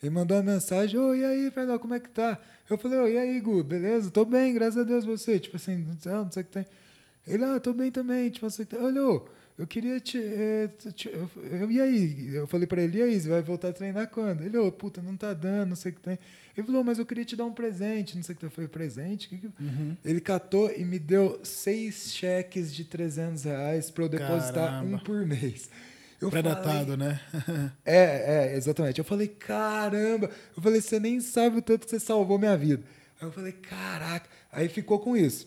[0.00, 2.38] Ele mandou uma mensagem, ô, e aí, Fernando, como é que tá?
[2.68, 4.10] Eu falei, ô, e aí, Gu, beleza?
[4.10, 5.40] Tô bem, graças a Deus, você.
[5.40, 6.66] Tipo assim, não sei, não sei o que tem.
[7.26, 9.26] Ele, ah, tô bem também, tipo assim, olha, ô,
[9.58, 12.34] eu queria te, eh, te- eu, eu- E aí?
[12.34, 14.42] Eu falei pra ele, e aí, você vai voltar a treinar quando?
[14.42, 16.18] Ele, ô, puta, não tá dando, não sei o que tem.
[16.56, 18.48] Ele falou, mas eu queria te dar um presente, não sei o que tem.
[18.48, 19.28] Eu falei, presente?
[19.28, 19.48] Que que...
[20.04, 24.96] Ele catou e me deu seis cheques de 300 reais pra eu depositar Caramba.
[24.96, 25.68] um por mês.
[26.20, 27.20] Eu Pré-datado, né?
[27.84, 28.98] é, é, exatamente.
[28.98, 30.30] Eu falei, caramba.
[30.56, 32.82] Eu falei, você nem sabe o tanto que você salvou minha vida.
[33.20, 34.26] Aí eu falei, caraca.
[34.50, 35.46] Aí ficou com isso.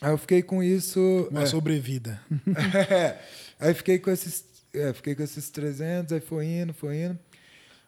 [0.00, 1.28] Aí eu fiquei com isso.
[1.30, 1.46] Uma é.
[1.46, 2.20] sobrevida.
[2.90, 3.18] É.
[3.58, 7.18] Aí fiquei com esses, é, fiquei com esses 300, aí foi indo, foi indo.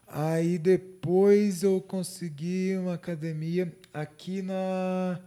[0.07, 5.19] Aí depois eu consegui uma academia aqui na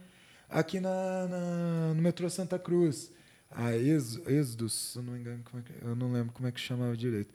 [0.48, 3.10] aqui na, na- no metrô Santa Cruz.
[3.50, 6.46] A Ex- Exodus, se eu não me engano, como é que- eu não lembro como
[6.46, 7.32] é que chamava direito.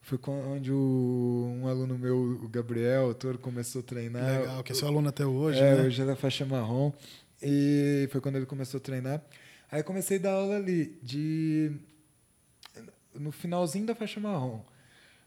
[0.00, 4.40] Foi onde o, um aluno meu, o Gabriel, todo começou a treinar.
[4.40, 5.82] Legal, que é seu aluno até hoje, É, né?
[5.82, 6.92] hoje é faixa marrom.
[7.42, 9.22] E foi quando ele começou a treinar.
[9.70, 11.72] Aí eu comecei a dar aula ali, de.
[13.14, 14.62] No finalzinho da faixa marrom.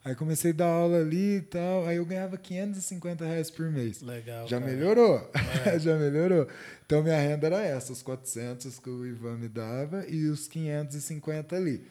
[0.05, 1.87] Aí comecei a dar aula ali e tal.
[1.87, 4.01] Aí eu ganhava 550 reais por mês.
[4.01, 4.47] Legal.
[4.47, 4.71] Já cara.
[4.71, 5.31] melhorou.
[5.81, 6.47] Já melhorou.
[6.85, 11.55] Então minha renda era essa, os 400 que o Ivan me dava e os 550
[11.55, 11.83] ali.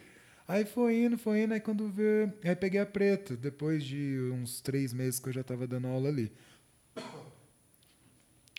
[0.46, 2.32] Aí foi indo, foi indo, aí quando veio.
[2.44, 6.08] Aí peguei a preta, depois de uns três meses que eu já estava dando aula
[6.08, 6.30] ali.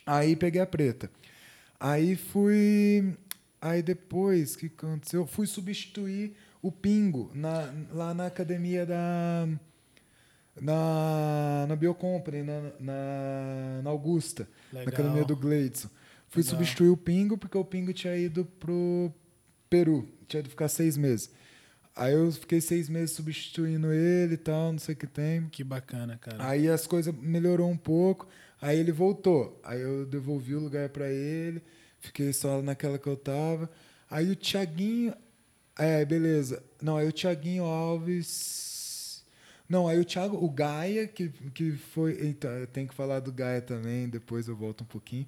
[0.04, 1.10] Aí peguei a preta.
[1.78, 3.14] Aí fui.
[3.60, 5.26] Aí depois, o que aconteceu?
[5.26, 9.48] Fui substituir o Pingo na, lá na academia da.
[10.58, 14.86] Na, na Biocompany, na, na, na Augusta, Legal.
[14.86, 15.88] na academia do Gleidson.
[16.28, 16.58] Fui Legal.
[16.58, 19.12] substituir o Pingo porque o Pingo tinha ido pro
[19.68, 21.30] Peru, tinha ido ficar seis meses.
[21.94, 25.48] Aí eu fiquei seis meses substituindo ele e tal, não sei o que tem.
[25.48, 26.46] Que bacana, cara.
[26.46, 28.28] Aí as coisas melhorou um pouco,
[28.60, 29.60] aí ele voltou.
[29.64, 31.62] Aí eu devolvi o lugar para ele,
[32.00, 33.70] fiquei só naquela que eu tava.
[34.10, 35.14] Aí o Thiaguinho,
[35.78, 36.62] é, beleza.
[36.80, 39.24] Não, aí o Thiaguinho Alves
[39.68, 42.12] Não, aí o Thiago, o Gaia, que, que foi.
[42.20, 45.26] Eita, eu tenho que falar do Gaia também, depois eu volto um pouquinho.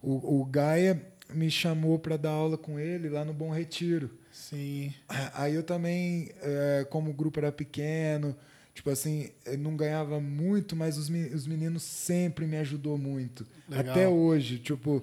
[0.00, 1.00] O, o Gaia
[1.30, 4.10] me chamou para dar aula com ele lá no Bom Retiro.
[4.30, 4.92] Sim.
[5.34, 8.36] Aí eu também, é, como o grupo era pequeno,
[8.74, 13.46] tipo assim, eu não ganhava muito, mas os, os meninos sempre me ajudou muito.
[13.68, 13.92] Legal.
[13.92, 15.02] Até hoje, tipo,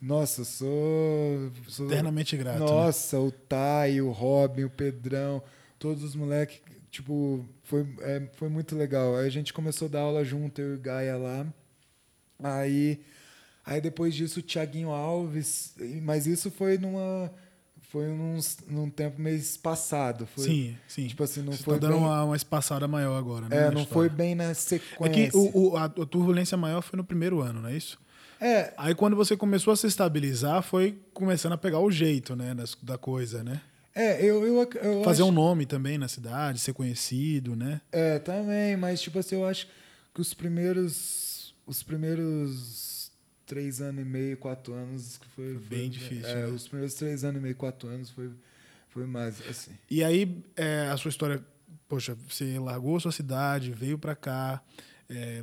[0.00, 2.60] nossa, sou, sou Eternamente grato.
[2.60, 2.66] né?
[2.66, 5.42] Nossa, o Tai, o Robin, o Pedrão,
[5.78, 6.60] todos os moleques,
[6.90, 9.16] tipo, foi, é, foi muito legal.
[9.16, 11.46] Aí a gente começou a dar aula junto, eu e o Gaia lá.
[12.42, 13.00] Aí,
[13.64, 17.30] aí depois disso, o Thiaguinho Alves, mas isso foi numa.
[17.90, 18.38] Foi num,
[18.68, 20.26] num tempo meio espaçado.
[20.26, 21.06] Foi, sim, sim.
[21.08, 23.66] Tipo assim, não Você foi tá dando bem, uma, uma espaçada maior agora, né?
[23.66, 25.30] é, não foi bem na É sequência.
[25.30, 27.98] que o, o- a, a turbulência maior foi no primeiro ano, não é isso?
[28.40, 32.54] É, Aí quando você começou a se estabilizar, foi começando a pegar o jeito, né,
[32.54, 33.60] das- da coisa, né?
[33.94, 37.80] é, eu, eu, eu Fazer acho- um nome também na cidade, ser conhecido, né?
[37.90, 39.66] É, também, mas tipo assim, eu acho
[40.14, 42.89] que os primeiros os primeiros
[43.50, 46.24] três anos e meio, quatro anos que foi, foi bem difícil.
[46.24, 46.46] É, né?
[46.46, 48.30] Os primeiros três anos e meio, quatro anos foi,
[48.90, 49.72] foi mais assim.
[49.90, 51.44] E aí é, a sua história,
[51.88, 54.62] poxa, você largou a sua cidade, veio para cá,
[55.08, 55.42] é,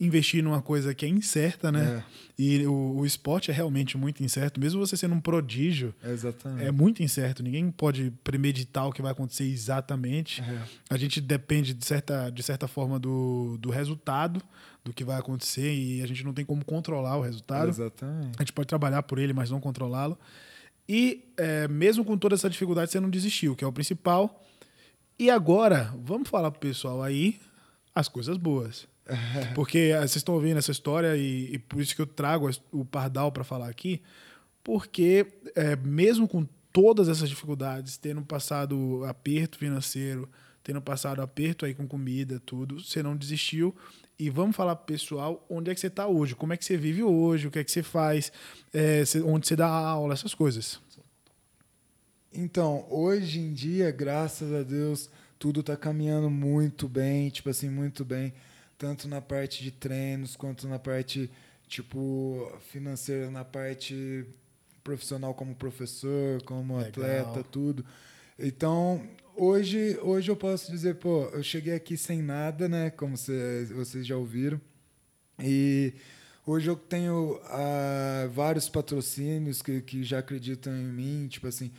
[0.00, 2.04] investir numa coisa que é incerta, né?
[2.04, 2.28] É.
[2.38, 5.92] E o, o, esporte é realmente muito incerto, mesmo você sendo um prodígio.
[6.04, 6.64] Exatamente.
[6.64, 7.42] É muito incerto.
[7.42, 10.40] Ninguém pode premeditar o que vai acontecer exatamente.
[10.40, 10.62] É.
[10.88, 14.40] A gente depende de certa, de certa forma do, do resultado
[14.84, 17.68] do que vai acontecer e a gente não tem como controlar o resultado.
[17.68, 18.36] Exatamente.
[18.38, 20.16] A gente pode trabalhar por ele, mas não controlá-lo.
[20.88, 24.42] E é, mesmo com toda essa dificuldade, você não desistiu, que é o principal.
[25.18, 27.38] E agora, vamos falar pro pessoal aí
[27.94, 28.87] as coisas boas.
[29.54, 32.84] Porque ah, vocês estão ouvindo essa história e, e, por isso que eu trago o
[32.84, 34.02] Pardal para falar aqui,
[34.62, 40.28] porque é, mesmo com todas essas dificuldades, tendo passado aperto financeiro,
[40.62, 43.74] tendo passado aperto aí com comida, tudo, você não desistiu.
[44.18, 46.76] E vamos falar pro pessoal onde é que você está hoje, como é que você
[46.76, 48.30] vive hoje, o que é que você faz,
[48.74, 50.80] é, onde você dá aula, essas coisas.
[52.32, 58.04] Então, hoje em dia, graças a Deus, tudo está caminhando muito bem, tipo assim, muito
[58.04, 58.34] bem
[58.78, 61.30] tanto na parte de treinos quanto na parte
[61.66, 64.24] tipo financeira, na parte
[64.82, 66.88] profissional como professor, como Legal.
[66.88, 67.84] atleta, tudo.
[68.38, 69.06] Então,
[69.36, 74.06] hoje, hoje eu posso dizer, pô, eu cheguei aqui sem nada, né, como cê, vocês
[74.06, 74.58] já ouviram.
[75.40, 75.92] E
[76.46, 81.70] hoje eu tenho uh, vários patrocínios que, que já acreditam em mim, tipo assim,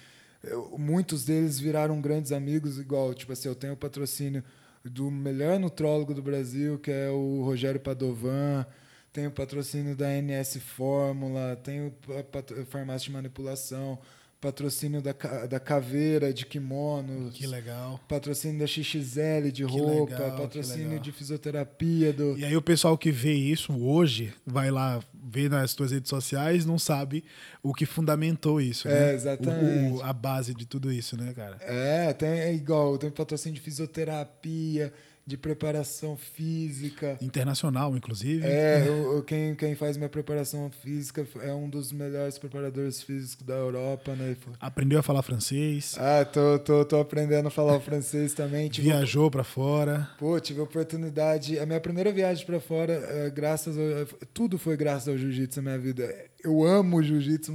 [0.43, 4.43] eu, muitos deles viraram grandes amigos, igual, tipo assim, eu tenho patrocínio
[4.89, 8.65] do melhor nutrólogo do Brasil, que é o Rogério Padovan.
[9.11, 13.99] Tem o patrocínio da NS Fórmula, tem a farmácia de manipulação,
[14.41, 15.11] patrocínio da,
[15.47, 17.29] da caveira de kimono.
[17.31, 17.99] Que legal.
[18.07, 22.13] Patrocínio da XXL de que roupa, legal, patrocínio de fisioterapia.
[22.13, 22.37] Do...
[22.37, 26.65] E aí o pessoal que vê isso hoje vai lá ver nas suas redes sociais
[26.65, 27.23] não sabe
[27.61, 28.87] o que fundamentou isso.
[28.87, 29.11] Né?
[29.11, 29.93] É, exatamente.
[29.93, 31.57] O, o, a base de tudo isso, né, cara?
[31.61, 34.93] É, tem, é igual, tem patrocínio de fisioterapia
[35.25, 37.17] de preparação física.
[37.21, 38.45] Internacional, inclusive.
[38.45, 43.53] É, eu, quem, quem faz minha preparação física é um dos melhores preparadores físicos da
[43.53, 44.35] Europa, né?
[44.59, 45.95] Aprendeu a falar francês.
[45.99, 48.69] Ah, tô, tô, tô aprendendo a falar francês também.
[48.69, 50.09] Tive Viajou para fora.
[50.17, 51.59] Pô, tive a oportunidade.
[51.59, 55.71] A minha primeira viagem para fora, é, graças ao, tudo foi graças ao jiu-jitsu na
[55.71, 56.11] minha vida.
[56.43, 57.51] Eu amo jiu-jitsu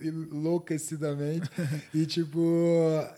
[0.00, 1.50] enlouquecidamente.
[1.94, 2.38] e, tipo,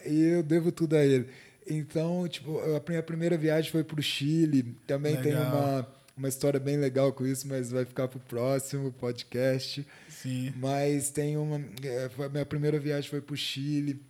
[0.04, 1.28] eu devo tudo a ele.
[1.68, 4.74] Então, tipo, a minha primeira viagem foi para o Chile.
[4.86, 5.24] Também legal.
[5.24, 9.86] tem uma, uma história bem legal com isso, mas vai ficar para o próximo podcast.
[10.08, 10.52] Sim.
[10.56, 11.60] Mas tem uma.
[11.82, 14.00] É, a minha primeira viagem foi para o Chile.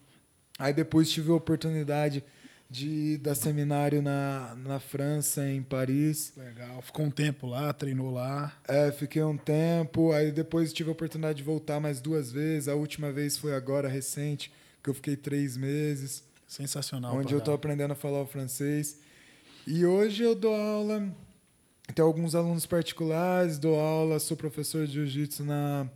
[0.58, 2.24] Aí depois tive a oportunidade
[2.70, 6.32] de dar seminário na, na França, em Paris.
[6.36, 6.82] Legal.
[6.82, 8.52] Ficou um tempo lá, treinou lá.
[8.66, 10.12] É, fiquei um tempo.
[10.12, 12.68] Aí depois tive a oportunidade de voltar mais duas vezes.
[12.68, 14.52] A última vez foi agora, recente,
[14.82, 16.22] que eu fiquei três meses.
[16.48, 17.14] Sensacional.
[17.14, 18.98] Onde eu estou aprendendo a falar o francês.
[19.66, 21.14] E hoje eu dou aula.
[21.94, 25.86] Tenho alguns alunos particulares, dou aula, sou professor de jiu-jitsu na,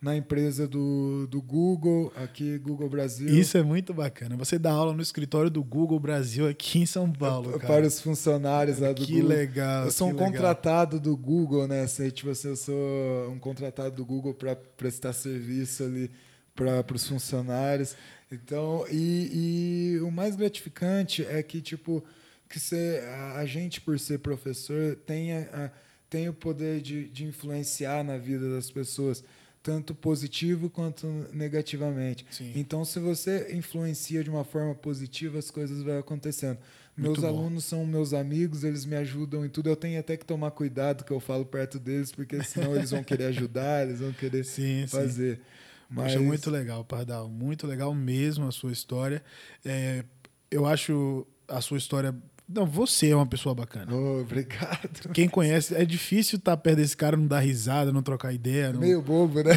[0.00, 3.28] na empresa do, do Google, aqui, Google Brasil.
[3.28, 4.36] Isso é muito bacana.
[4.36, 7.58] Você dá aula no escritório do Google Brasil aqui em São Paulo.
[7.58, 7.66] cara.
[7.66, 9.28] Para os funcionários lá do que Google.
[9.28, 10.26] Legal, eu sou um legal.
[10.26, 11.86] contratado do Google, né?
[11.88, 16.10] Sei, tipo, eu sou um contratado do Google para prestar serviço ali
[16.54, 17.94] para os funcionários.
[18.30, 22.04] Então, e, e, o mais gratificante é que, tipo,
[22.48, 25.70] que você, a, a gente, por ser professor, tenha, a,
[26.10, 29.22] tem o poder de, de influenciar na vida das pessoas,
[29.62, 32.26] tanto positivo quanto negativamente.
[32.30, 32.52] Sim.
[32.56, 36.58] Então, se você influencia de uma forma positiva, as coisas vão acontecendo.
[36.96, 39.68] Meus alunos são meus amigos, eles me ajudam em tudo.
[39.68, 43.04] Eu tenho até que tomar cuidado que eu falo perto deles, porque senão eles vão
[43.04, 45.36] querer ajudar, eles vão querer sim, fazer.
[45.36, 45.42] Sim.
[45.88, 46.12] Mas...
[46.12, 47.28] Poxa, muito legal, Pardal.
[47.28, 49.22] Muito legal mesmo a sua história.
[49.64, 50.04] É,
[50.50, 52.14] eu acho a sua história.
[52.48, 53.92] Não, você é uma pessoa bacana.
[53.92, 55.10] Oh, obrigado.
[55.12, 58.72] Quem conhece, é difícil estar tá perto desse cara, não dar risada, não trocar ideia.
[58.72, 58.80] Não...
[58.80, 59.54] Meio bobo, né?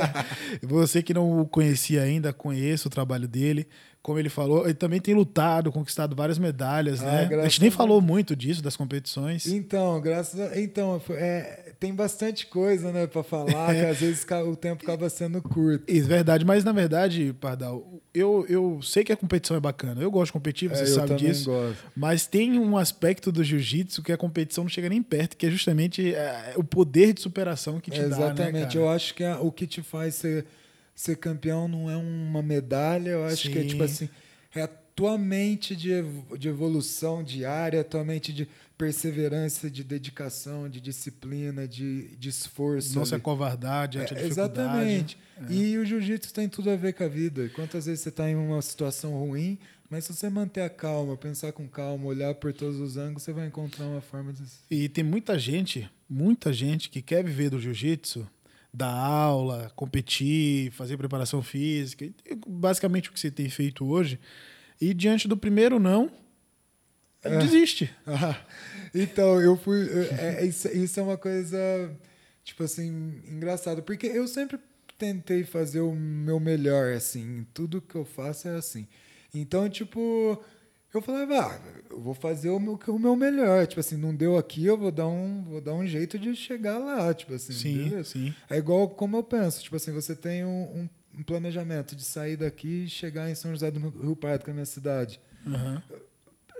[0.62, 3.66] você que não o conhecia ainda, conheça o trabalho dele
[4.02, 7.36] como ele falou, ele também tem lutado, conquistado várias medalhas, ah, né?
[7.36, 9.46] A gente nem falou muito disso, das competições.
[9.46, 10.60] Então, graças a...
[10.60, 15.42] Então, é, tem bastante coisa, né, para falar, que às vezes o tempo acaba sendo
[15.42, 15.92] curto.
[15.92, 16.44] Isso, verdade.
[16.44, 20.00] Mas, na verdade, Pardal, eu, eu sei que a competição é bacana.
[20.00, 21.50] Eu gosto de competir, você é, sabe disso.
[21.50, 21.76] Gosto.
[21.96, 25.50] Mas tem um aspecto do jiu-jitsu que a competição não chega nem perto, que é
[25.50, 28.76] justamente é, o poder de superação que te é, dá, né, Exatamente.
[28.76, 30.46] Né, eu acho que é, o que te faz ser
[30.94, 33.52] ser campeão não é uma medalha, eu acho Sim.
[33.52, 34.08] que é tipo assim,
[34.54, 35.90] é tua mente de,
[36.38, 42.98] de evolução diária, tua mente de perseverança, de dedicação, de disciplina, de, de esforço.
[42.98, 44.22] Não se acovardar diante é, da.
[44.22, 45.18] Exatamente.
[45.48, 45.52] É.
[45.52, 47.48] E o jiu-jitsu tem tudo a ver com a vida.
[47.50, 51.52] Quantas vezes você está em uma situação ruim, mas se você manter a calma, pensar
[51.52, 54.42] com calma, olhar por todos os ângulos, você vai encontrar uma forma de.
[54.70, 58.26] E tem muita gente, muita gente que quer viver do jiu-jitsu,
[58.72, 62.08] dar aula, competir, fazer preparação física,
[62.46, 64.18] basicamente o que você tem feito hoje.
[64.82, 66.10] E diante do primeiro não,
[67.22, 67.38] é.
[67.38, 67.90] desiste.
[68.94, 69.88] Então, eu fui.
[69.88, 71.58] É, é, isso, isso é uma coisa,
[72.44, 74.58] tipo assim, engraçada, porque eu sempre
[74.98, 77.46] tentei fazer o meu melhor, assim.
[77.54, 78.86] Tudo que eu faço é assim.
[79.32, 80.38] Então, tipo,
[80.92, 83.66] eu falava, ah, eu vou fazer o meu, o meu melhor.
[83.66, 86.76] Tipo assim, não deu aqui, eu vou dar um, vou dar um jeito de chegar
[86.76, 87.14] lá.
[87.14, 88.10] Tipo assim, sim, beleza?
[88.10, 88.34] sim.
[88.50, 89.62] É igual como eu penso.
[89.62, 90.88] Tipo assim, você tem um, um
[91.22, 94.54] planejamento de sair daqui e chegar em São José do Rio Pardo, que é a
[94.54, 95.20] minha cidade.
[95.44, 95.80] Uhum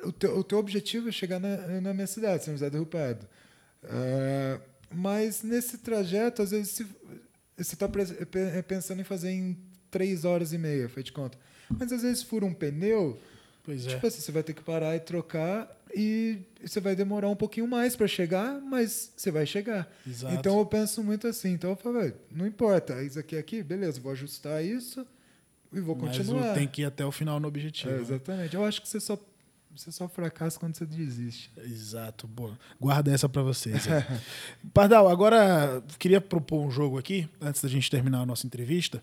[0.02, 2.86] o teu, o teu objetivo é chegar na, na minha cidade, São José do Rio
[2.86, 3.26] Pardo.
[3.84, 6.86] Uh, mas nesse trajeto, às vezes,
[7.56, 7.88] você está
[8.56, 9.56] é, pensando em fazer em
[9.90, 11.38] três horas e meia, foi de conta.
[11.70, 13.18] Mas às vezes fura um pneu,
[13.64, 14.08] pois tipo é.
[14.08, 17.94] assim, você vai ter que parar e trocar e você vai demorar um pouquinho mais
[17.94, 19.90] para chegar, mas você vai chegar.
[20.06, 20.34] Exato.
[20.34, 21.52] Então eu penso muito assim.
[21.52, 25.06] Então eu falo, não importa, isso aqui é aqui, beleza, vou ajustar isso
[25.72, 26.40] e vou continuar.
[26.40, 27.94] Mas tem que ir até o final no objetivo.
[27.94, 28.54] É, exatamente.
[28.54, 29.18] Eu acho que você só
[29.74, 31.50] você só fracassa quando você desiste.
[31.56, 32.26] Exato.
[32.26, 32.58] Boa.
[32.78, 33.86] Guarda essa para vocês.
[34.72, 39.02] Pardal, agora queria propor um jogo aqui, antes da gente terminar a nossa entrevista,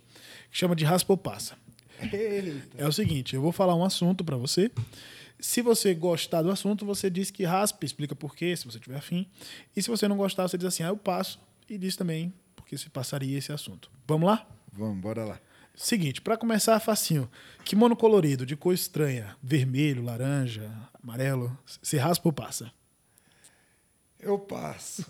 [0.51, 1.55] que chama de Raspa ou Passa.
[1.99, 2.77] Eita.
[2.77, 4.71] É o seguinte, eu vou falar um assunto para você.
[5.39, 8.97] Se você gostar do assunto, você diz que raspa, explica por quê, se você tiver
[8.97, 9.25] afim.
[9.75, 11.39] E se você não gostar, você diz assim, ah, eu passo.
[11.69, 13.89] E diz também porque se passaria esse assunto.
[14.07, 14.45] Vamos lá?
[14.71, 15.39] Vamos, bora lá.
[15.73, 17.27] Seguinte, para começar facinho.
[17.63, 20.71] Kimono colorido, de cor estranha, vermelho, laranja,
[21.01, 22.71] amarelo, se raspa ou passa?
[24.19, 25.05] Eu passo.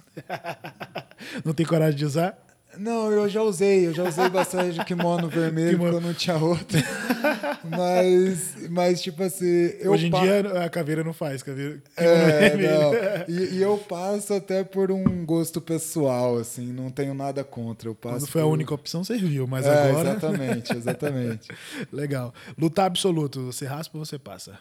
[1.44, 2.38] Não tem coragem de usar?
[2.78, 5.98] Não, eu já usei, eu já usei bastante de kimono vermelho, kimono.
[5.98, 6.78] eu não tinha outro.
[7.66, 9.72] mas, mas, tipo assim.
[9.86, 10.22] Hoje em pa...
[10.22, 11.82] dia a caveira não faz, caveira.
[11.98, 12.90] É, não.
[13.28, 17.90] E, e, eu passo até por um gosto pessoal, assim, não tenho nada contra.
[17.90, 18.48] Eu passo Quando foi por...
[18.48, 20.12] a única opção, serviu, mas é, agora.
[20.12, 21.48] Exatamente, exatamente.
[21.92, 22.34] Legal.
[22.58, 24.60] Lutar absoluto, você raspa ou você passa?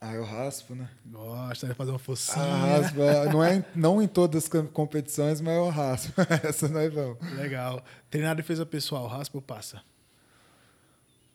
[0.00, 0.88] Ah, eu raspo, né?
[1.04, 2.44] Gosta de fazer uma focinha.
[2.44, 3.02] Ah, raspo.
[3.02, 6.12] É, não, é, não em todas as competições, mas eu raspo.
[6.46, 7.18] Essa nós vamos.
[7.34, 7.82] Legal.
[8.08, 9.82] Treinar defesa pessoal, raspa ou passa?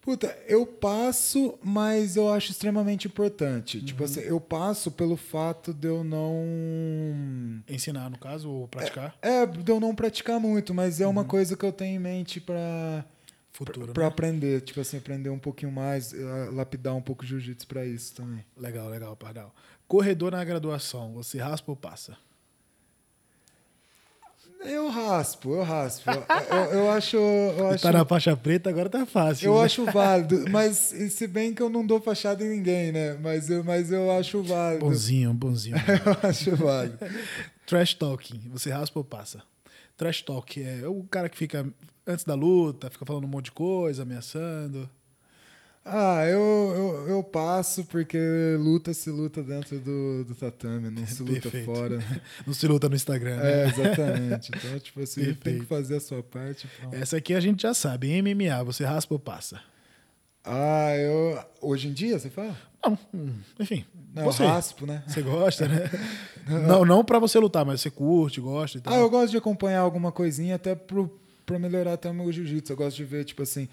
[0.04, 3.78] Puta, eu passo, mas eu acho extremamente importante.
[3.78, 3.86] Uhum.
[3.86, 6.44] Tipo assim, eu passo pelo fato de eu não.
[7.70, 9.16] Ensinar, no caso, ou praticar?
[9.22, 11.12] É, é de eu não praticar muito, mas é uhum.
[11.12, 13.06] uma coisa que eu tenho em mente para
[13.54, 13.94] futuro.
[13.94, 14.10] Para né?
[14.10, 18.44] aprender, tipo assim, aprender um pouquinho mais, uh, lapidar um pouco jiu-jitsu para isso também.
[18.58, 19.54] Legal, legal, Pardal.
[19.88, 22.18] Corredor na graduação, você raspa ou passa?
[24.66, 26.10] Eu raspo, eu raspo.
[26.10, 27.18] eu, eu, acho.
[27.18, 29.48] Eu acho tá na faixa preta, agora tá fácil.
[29.48, 29.66] Eu né?
[29.66, 33.18] acho válido, mas se bem que eu não dou fachada em ninguém, né?
[33.22, 34.86] Mas eu, mas eu acho válido.
[34.86, 35.76] Bonzinho, bonzinho.
[36.06, 36.98] eu acho válido.
[37.66, 39.44] Trash talking, você raspa ou passa?
[39.98, 41.66] Trash talk é o cara que fica
[42.06, 44.90] antes da luta, fica falando um monte de coisa, ameaçando.
[45.86, 48.18] Ah, eu, eu, eu passo porque
[48.58, 51.66] luta se luta dentro do, do tatame, não se luta Perfeito.
[51.66, 52.00] fora.
[52.48, 53.64] Não se luta no Instagram, né?
[53.64, 54.52] É, exatamente.
[54.56, 55.44] Então, tipo assim, Perfeito.
[55.44, 56.68] tem que fazer a sua parte.
[56.80, 56.96] Pronto.
[56.96, 58.22] Essa aqui a gente já sabe.
[58.22, 59.60] MMA, você raspa ou passa?
[60.44, 61.40] Ah, eu.
[61.62, 62.56] Hoje em dia, você fala?
[62.86, 62.98] Não,
[63.60, 63.86] enfim.
[64.14, 65.04] Não, você, raspo, né?
[65.08, 65.90] Você gosta, né?
[66.68, 68.94] não, não para você lutar, mas você curte, gosta e tal.
[68.94, 72.74] Ah, eu gosto de acompanhar alguma coisinha até pro, pra melhorar até o meu jiu-jitsu.
[72.74, 73.70] Eu gosto de ver, tipo assim,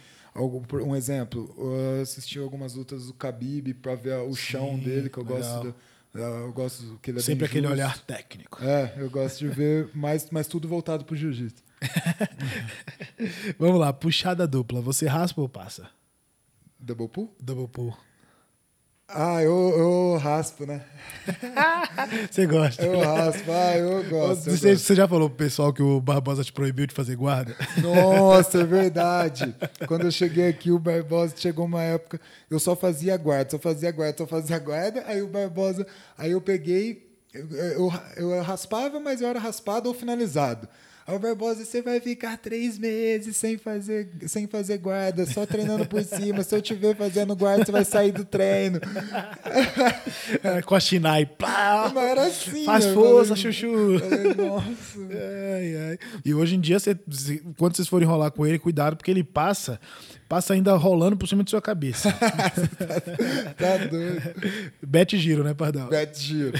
[0.86, 5.24] um exemplo, eu assisti algumas lutas do Khabib para ver o chão dele, que eu
[5.24, 5.38] legal.
[5.38, 5.74] gosto do,
[6.14, 7.74] eu gosto que ele é Sempre aquele justo.
[7.74, 8.62] olhar técnico.
[8.64, 11.62] É, eu gosto de ver, mas, mas tudo voltado pro jiu-jitsu.
[13.58, 14.80] Vamos lá, puxada dupla.
[14.80, 15.88] Você raspa ou passa?
[16.80, 17.34] Double pull?
[17.38, 17.94] Double pull.
[19.12, 20.82] Ah, eu, eu raspo, né?
[22.30, 22.84] Você gosta?
[22.86, 24.44] Eu raspo, ah, eu gosto.
[24.44, 24.86] Você, eu gosto.
[24.86, 27.56] você já falou pro pessoal que o Barbosa te proibiu de fazer guarda?
[27.82, 29.52] Nossa, é verdade.
[29.88, 33.90] Quando eu cheguei aqui, o Barbosa chegou uma época, eu só fazia guarda, só fazia
[33.90, 35.02] guarda, só fazia guarda.
[35.06, 35.84] Aí o Barbosa,
[36.16, 40.68] aí eu peguei, eu, eu, eu raspava, mas eu era raspado ou finalizado.
[41.12, 46.02] Ô Barbosa, você vai ficar três meses sem fazer, sem fazer guarda, só treinando por
[46.04, 46.42] cima.
[46.42, 48.80] Se eu te ver fazendo guarda, você vai sair do treino.
[50.42, 51.26] É, com a Shinai.
[51.26, 52.64] Pá, Mas era assim.
[52.64, 53.98] faz força, falei- chuchu.
[53.98, 54.98] falei, Nossa.
[55.10, 55.98] Ai, ai.
[56.24, 56.96] E hoje em dia, você-
[57.56, 59.80] quando vocês forem rolar com ele, cuidado, porque ele passa,
[60.28, 62.08] passa ainda rolando por cima de sua cabeça.
[63.56, 64.22] Tá doido.
[64.82, 65.88] Bete giro, né, Pardal?
[65.88, 66.52] Bete giro.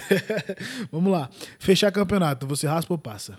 [0.92, 1.30] Vamos lá.
[1.58, 3.38] Fechar campeonato, você raspa ou passa?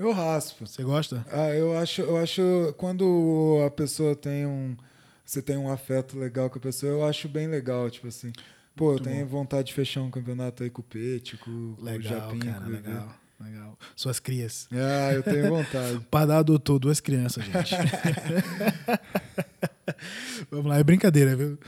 [0.00, 0.66] Eu raspo.
[0.66, 1.26] Você gosta?
[1.30, 4.74] Ah, eu acho, eu acho quando a pessoa tem um,
[5.22, 8.32] você tem um afeto legal com a pessoa, eu acho bem legal, tipo assim.
[8.74, 11.84] Pô, eu tenho vontade de fechar um campeonato aí com o Pete, com, com o
[11.84, 13.14] Legal, Japinha, cara, com o legal.
[13.38, 13.78] Legal.
[13.94, 14.68] Suas crias.
[14.72, 16.00] Ah, eu tenho vontade.
[16.10, 17.74] Pardal adotou duas crianças, gente.
[20.50, 21.58] Vamos lá, é brincadeira, viu?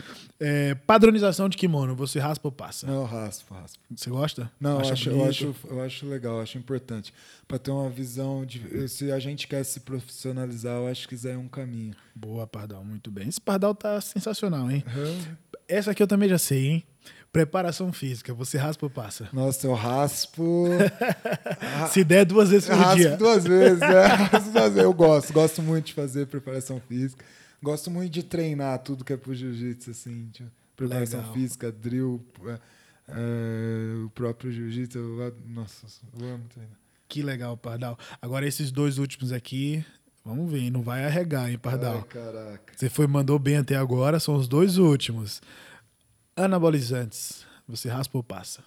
[0.40, 2.86] É, padronização de kimono, você raspa ou passa?
[2.86, 3.78] Não, eu raspo, raspo.
[3.94, 4.50] Você gosta?
[4.60, 7.14] Não, eu acho, eu, acho, eu acho legal, eu acho importante.
[7.46, 8.88] Pra ter uma visão de.
[8.88, 11.94] Se a gente quer se profissionalizar, eu acho que isso é um caminho.
[12.14, 13.28] Boa, Pardal, muito bem.
[13.28, 14.84] Esse Pardal tá sensacional, hein?
[14.88, 15.36] Aham.
[15.68, 16.84] Essa aqui eu também já sei, hein?
[17.32, 19.26] Preparação física, você raspa ou passa?
[19.32, 20.66] Nossa, eu raspo.
[21.90, 23.16] Se der duas vezes por raspo dia.
[23.16, 24.04] duas vezes, né?
[24.28, 24.78] Raspo duas vezes.
[24.84, 27.24] Eu gosto, gosto muito de fazer preparação física.
[27.62, 30.28] Gosto muito de treinar tudo que é pro jiu-jitsu, assim.
[30.32, 31.34] tipo, preparação Legal.
[31.34, 32.58] física, drill, é,
[33.08, 34.98] é, o próprio jiu-jitsu.
[35.46, 35.86] Nossa,
[36.18, 36.76] eu amo treinar.
[37.08, 37.98] Que legal, Pardal.
[38.20, 39.84] Agora esses dois últimos aqui,
[40.24, 41.98] vamos ver, não vai arregar, hein, Pardal?
[41.98, 42.72] Ai, caraca.
[42.74, 45.40] Você foi mandou bem até agora, são os dois últimos.
[46.34, 48.64] Anabolizantes, você raspa ou passa?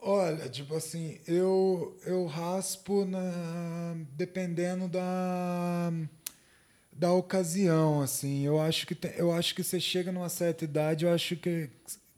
[0.00, 5.92] Olha, tipo assim, eu, eu raspo na, dependendo da,
[6.98, 8.44] da ocasião, assim.
[8.44, 11.70] Eu acho que tem- eu acho que você chega numa certa idade, eu acho que,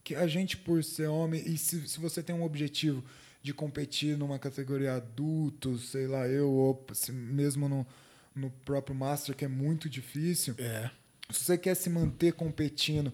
[0.02, 3.04] que a gente por ser homem e se, se você tem um objetivo
[3.42, 7.86] de competir numa categoria adulto, sei lá, eu ou se mesmo no,
[8.34, 10.90] no próprio master que é muito difícil, É.
[11.30, 13.12] se você quer se manter competindo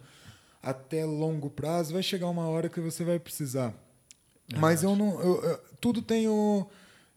[0.62, 3.74] até longo prazo, vai chegar uma hora que você vai precisar.
[4.56, 5.20] Mas eu não.
[5.20, 6.64] eu- eu- tudo tem, o,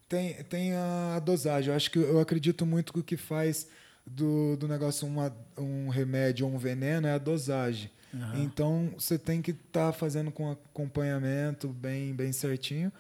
[0.08, 1.70] tem, tem a dosagem.
[1.70, 3.68] Eu acho que eu acredito muito que o que faz
[4.16, 7.90] do, do negócio uma, um remédio ou um veneno é a dosagem.
[8.36, 12.92] Então você tem que estar fazendo com acompanhamento bem, bem certinho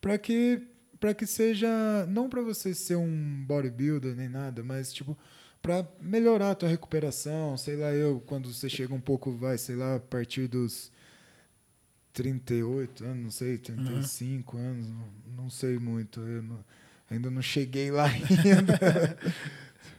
[0.00, 0.62] para que
[0.98, 1.68] para que seja
[2.08, 5.16] não para você ser um bodybuilder nem nada, mas tipo
[5.60, 9.76] para melhorar a tua recuperação, sei lá, eu quando você chega um pouco, vai, sei
[9.76, 10.90] lá, a partir dos
[12.12, 15.08] 38 anos, não sei, 35 anos, não,
[15.44, 16.64] não sei muito, eu não-
[17.10, 19.18] ainda não cheguei lá ainda.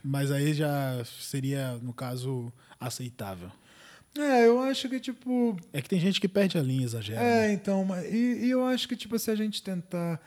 [0.04, 3.52] Mas aí já seria, no caso, aceitável.
[4.18, 7.20] é, eu acho que tipo, É que tem gente que perde a linha, exagera.
[7.22, 7.50] né?
[7.50, 10.22] É, então, mas- e, e eu acho que tipo se a gente tentar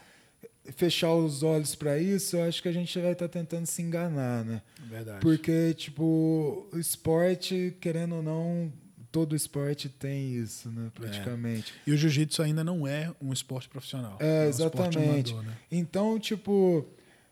[0.77, 4.45] fechar os olhos para isso, eu acho que a gente vai estar tentando se enganar,
[4.45, 4.61] né?
[4.89, 5.21] Verdade.
[5.21, 8.71] Porque tipo, o esporte, querendo ou não,
[9.11, 11.73] todo esporte tem isso, né, praticamente.
[11.87, 14.19] E o jiu-jitsu ainda não é um esporte profissional.
[14.21, 15.33] É, um esporte exatamente.
[15.33, 15.57] amador, né?
[15.73, 16.87] Então, tipo,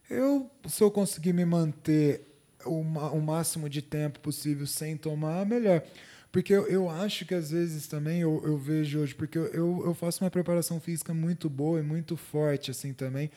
[0.09, 2.27] eu se eu conseguir me manter
[2.65, 5.83] o, o máximo de tempo possível sem tomar, melhor.
[6.33, 9.83] Porque eu, eu acho que às vezes também eu, eu vejo hoje, porque eu, eu,
[9.87, 13.31] eu faço uma preparação física muito boa e muito forte, assim, também.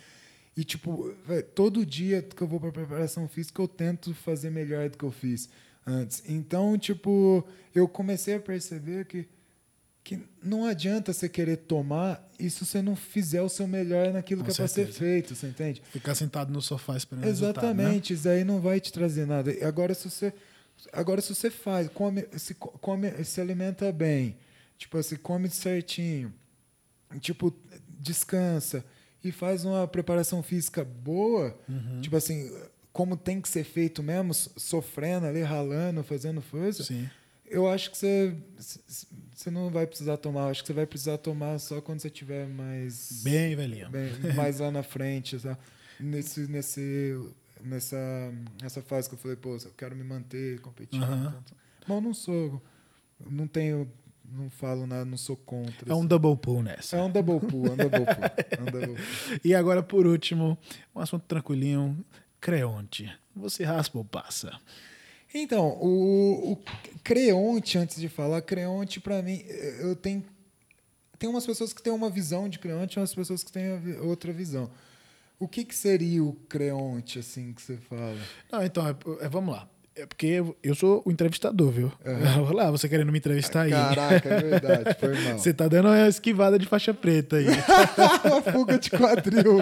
[0.58, 4.90] E, tipo, véi, todo dia que eu vou para preparação física, eu tento fazer melhor
[4.90, 5.50] do que eu fiz
[5.86, 6.22] antes.
[6.28, 9.26] Então, tipo, eu comecei a perceber que
[10.18, 14.42] que não adianta você querer tomar e se você não fizer o seu melhor naquilo
[14.42, 14.98] Com que é para ser certeza.
[15.00, 15.82] feito, você entende?
[15.92, 17.30] Ficar sentado no sofá esperando né?
[17.30, 19.52] Exatamente, isso aí não vai te trazer nada.
[19.68, 20.34] Agora se você
[20.94, 24.36] agora se você faz, come, se co- come, se alimenta bem,
[24.78, 26.34] tipo assim, come certinho,
[27.20, 27.54] tipo
[28.00, 28.84] descansa
[29.24, 32.02] e faz uma preparação física boa, Uhum.
[32.02, 32.50] tipo assim,
[32.92, 36.84] como tem que ser feito mesmo, so- sofrendo ali, ralando, fazendo força.
[36.84, 37.08] Sim.
[37.52, 38.34] Eu acho que você,
[39.40, 40.50] você não vai precisar tomar.
[40.50, 43.90] Acho que você vai precisar tomar só quando você tiver mais Bem velhinho.
[43.90, 45.58] bem- mais lá na frente, sabe?
[45.98, 47.18] Nesse, nesse,
[47.64, 47.98] nessa,
[48.62, 51.54] nessa fase que eu falei, pô, eu quero me manter tanto.
[51.88, 52.62] Mas eu não sou,
[53.30, 53.90] não tenho,
[54.30, 55.90] não falo nada, não sou contra.
[55.90, 56.08] É um assim.
[56.08, 56.98] double pull nessa.
[56.98, 58.24] é um double pull, é um double pull,
[58.58, 59.40] é um double pull.
[59.44, 60.58] E agora, por último,
[60.94, 62.04] um assunto tranquilinho.
[62.42, 63.10] Creonte.
[63.36, 64.58] Você raspa ou passa?
[65.34, 66.58] Então, o, o
[67.04, 69.44] Creonte, antes de falar, Creonte, para mim,
[69.80, 70.24] eu tenho.
[71.18, 73.66] Tem umas pessoas que têm uma visão de Creonte e umas pessoas que têm
[74.02, 74.70] outra visão.
[75.38, 78.18] O que, que seria o Creonte, assim, que você fala?
[78.52, 79.68] Não, então, é- é- vamos lá.
[79.96, 81.92] É porque eu sou o entrevistador, viu?
[82.06, 82.52] Uhum.
[82.56, 83.72] Lá, você querendo me entrevistar aí.
[83.72, 85.38] Caraca, é verdade, foi mal.
[85.38, 87.48] Você tá dando uma esquivada de faixa preta aí.
[88.26, 89.58] uma fuga de quadril.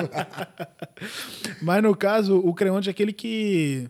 [1.62, 3.90] Mas no caso, o Creonte é aquele que.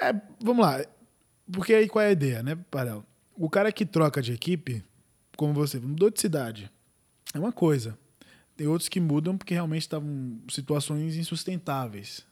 [0.00, 0.84] É, vamos lá.
[1.50, 3.04] Porque aí qual é a ideia, né, Parel?
[3.36, 4.84] O cara que troca de equipe,
[5.36, 6.70] como você, mudou de cidade.
[7.34, 7.98] É uma coisa.
[8.56, 12.26] Tem outros que mudam porque realmente estavam situações insustentáveis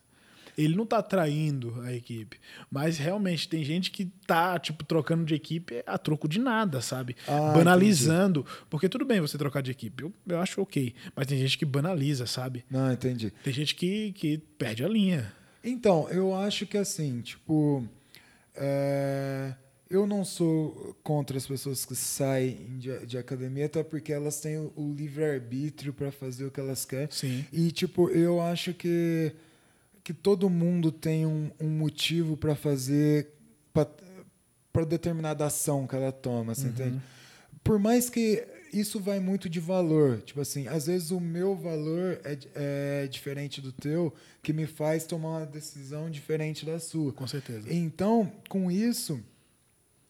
[0.57, 2.39] ele não tá traindo a equipe.
[2.71, 7.15] Mas realmente tem gente que tá, tipo, trocando de equipe a troco de nada, sabe?
[7.29, 8.41] Ah, banalizando.
[8.41, 8.67] Entendi.
[8.71, 10.05] Porque tudo bem você trocar de equipe.
[10.05, 10.95] Eu, eu acho ok.
[11.15, 12.65] Mas tem gente que banaliza, sabe?
[12.71, 13.33] Não, entendi.
[13.45, 15.33] Tem gente que, que perde a linha.
[15.67, 17.85] Então, eu acho que assim, tipo.
[18.55, 19.55] É
[19.89, 24.59] eu não sou contra as pessoas que saem de, de academia, até porque elas têm
[24.59, 27.09] o, o livre-arbítrio para fazer o que elas querem.
[27.11, 27.45] Sim.
[27.53, 29.33] E, tipo, eu acho que
[30.03, 33.33] que todo mundo tem um, um motivo para fazer
[33.73, 36.71] para determinada ação que ela toma, você uhum.
[36.71, 37.01] entende?
[37.65, 42.21] Por mais que isso vai muito de valor, tipo assim, às vezes o meu valor
[42.25, 44.13] é, é diferente do teu,
[44.43, 47.13] que me faz tomar uma decisão diferente da sua.
[47.13, 47.73] Com certeza.
[47.73, 49.21] Então, com isso,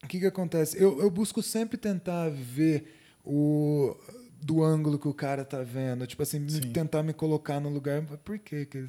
[0.03, 0.81] o que que acontece?
[0.81, 2.93] Eu, eu busco sempre tentar ver
[3.25, 3.97] o
[4.41, 8.39] do ângulo que o cara tá vendo, tipo assim, tentar me colocar no lugar, por
[8.39, 8.89] que que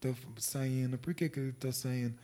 [0.00, 0.96] tá saindo?
[0.96, 2.14] Por que, que ele tá saindo?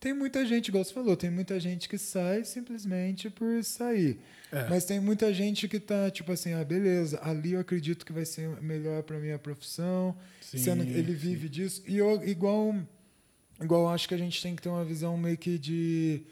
[0.00, 4.18] Tem muita gente, igual você falou, tem muita gente que sai simplesmente por sair.
[4.50, 4.66] É.
[4.66, 8.24] Mas tem muita gente que tá, tipo assim, ah, beleza, ali eu acredito que vai
[8.24, 10.16] ser melhor para minha profissão.
[10.40, 11.52] Sim, sendo, ele vive sim.
[11.52, 11.82] disso.
[11.86, 12.74] E eu, igual,
[13.60, 16.22] igual acho que a gente tem que ter uma visão meio que de,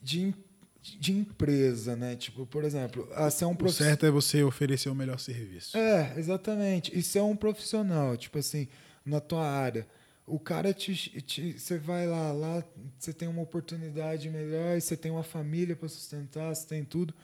[0.00, 0.32] de,
[0.80, 2.14] de empresa, né?
[2.14, 5.76] Tipo, por exemplo, ah, ser um O certo é você oferecer o melhor serviço.
[5.76, 6.96] É, exatamente.
[6.96, 8.68] E ser um profissional, tipo assim,
[9.04, 9.84] na tua área
[10.26, 12.64] o cara te, você vai lá, lá
[12.98, 17.14] você tem uma oportunidade melhor, você tem uma família para sustentar, você tem tudo.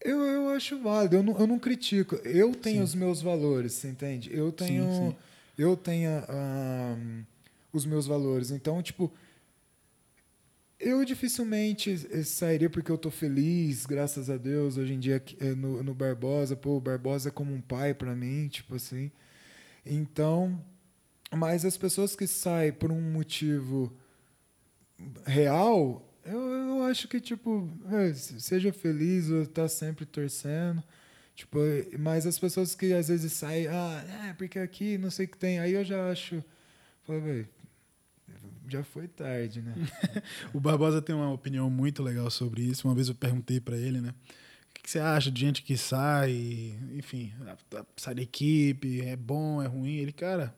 [0.00, 2.16] Eu, eu acho válido, eu não, eu não critico.
[2.16, 2.82] Eu tenho sim.
[2.82, 4.30] os meus valores, você entende?
[4.32, 5.16] Eu tenho, sim, sim.
[5.56, 7.24] eu tenho um,
[7.72, 8.50] os meus valores.
[8.50, 9.12] Então, tipo,
[10.80, 15.80] eu dificilmente sairia porque eu tô feliz, graças a Deus, hoje em dia eh, no,
[15.82, 16.56] no Barbosa.
[16.56, 19.12] Pô, o Barbosa é como um pai para mim, tipo assim.
[19.84, 20.60] Então,
[21.34, 23.92] mas as pessoas que saem por um motivo
[25.24, 30.82] real, eu, eu acho que, tipo, é, seja feliz ou tá sempre torcendo.
[31.34, 31.58] Tipo,
[31.98, 35.36] mas as pessoas que às vezes saem, ah, é, porque aqui não sei o que
[35.36, 36.42] tem, aí eu já acho.
[37.04, 37.46] Falei,
[38.68, 39.74] já foi tarde, né?
[40.52, 42.88] o Barbosa tem uma opinião muito legal sobre isso.
[42.88, 44.14] Uma vez eu perguntei para ele, né?
[44.70, 47.32] O que você acha de gente que sai, enfim,
[47.96, 49.96] sai da equipe, é bom, é ruim?
[49.96, 50.56] Ele, cara,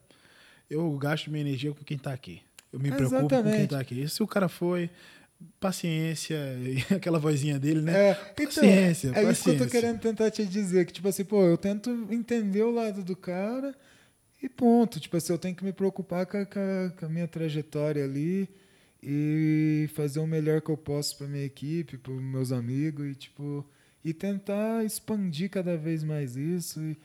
[0.71, 2.43] eu gasto minha energia com quem está aqui.
[2.73, 3.45] Eu me preocupo Exatamente.
[3.45, 4.03] com quem está aqui.
[4.03, 4.91] E se o cara foi,
[5.59, 6.39] paciência,
[6.95, 8.11] aquela vozinha dele, né?
[8.11, 9.33] É, paciência, então, é paciência.
[9.33, 12.63] isso que eu tô querendo tentar te dizer, que tipo assim, pô, eu tento entender
[12.63, 13.75] o lado do cara
[14.43, 15.01] e ponto.
[15.01, 18.49] Tipo assim, eu tenho que me preocupar com a, com a minha trajetória ali
[19.03, 23.65] e fazer o melhor que eu posso para minha equipe, para meus amigos e tipo
[24.05, 26.97] e tentar expandir cada vez mais isso e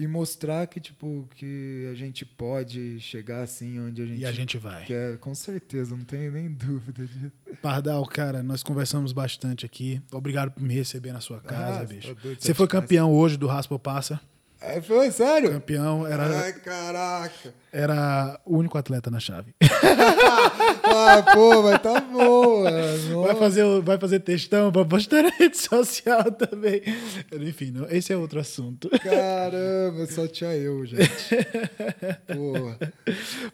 [0.00, 4.32] e mostrar que tipo que a gente pode chegar assim onde a gente e a
[4.32, 7.30] gente vai quer com certeza não tenho nem dúvida disso
[7.60, 12.16] Pardal cara nós conversamos bastante aqui obrigado por me receber na sua casa ah, bicho
[12.38, 14.18] você foi campeão hoje do Raspa Passa
[14.62, 15.52] é, foi sério?
[15.52, 16.42] Campeão era.
[16.42, 17.54] Ai, caraca.
[17.72, 19.54] Era o único atleta na chave.
[20.90, 22.64] ah, pô, mas tá bom.
[23.22, 26.82] Vai fazer, vai fazer textão pra postar na rede social também.
[27.32, 28.88] Enfim, não, esse é outro assunto.
[28.90, 31.36] Caramba, só tinha eu, gente.
[32.26, 32.78] Porra.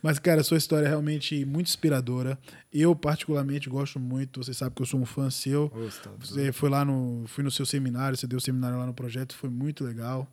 [0.03, 2.39] Mas, cara, sua história é realmente muito inspiradora.
[2.73, 4.43] Eu, particularmente, gosto muito.
[4.43, 5.73] Você sabe que eu sou um fã seu.
[6.19, 7.25] Você foi lá no.
[7.27, 10.29] Fui no seu seminário, você deu seminário lá no projeto, foi muito legal.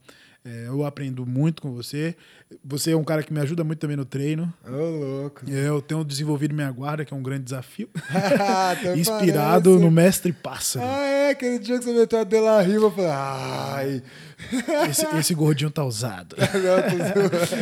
[0.46, 2.18] É, eu aprendo muito com você.
[2.66, 4.54] Você é um cara que me ajuda muito também no treino.
[4.66, 5.50] Ô, oh, louco.
[5.50, 7.90] É, eu tenho desenvolvido minha guarda, que é um grande desafio.
[8.96, 9.86] Inspirado parece.
[9.86, 10.86] no Mestre Pássaro.
[10.86, 11.30] Ah, é?
[11.32, 14.04] Aquele dia que você meteu a dela riva, eu falei, ai.
[14.90, 16.36] Esse, esse gordinho tá ousado.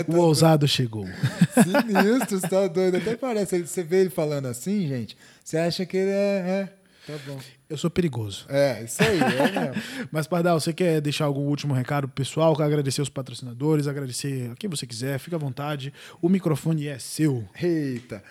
[0.07, 1.05] o ousado chegou.
[1.53, 2.97] Sinistro, você tá doido.
[2.97, 3.59] Até parece.
[3.61, 6.13] Você vê ele falando assim, gente, você acha que ele é...
[6.15, 7.39] é Tá bom.
[7.67, 8.45] Eu sou perigoso.
[8.47, 10.07] É, isso aí, é mesmo.
[10.11, 12.55] Mas, Pardal, você quer deixar algum último recado pro pessoal?
[12.55, 15.91] Quer agradecer os patrocinadores, agradecer a quem você quiser, fica à vontade.
[16.21, 17.47] O microfone é seu.
[17.59, 18.23] Eita.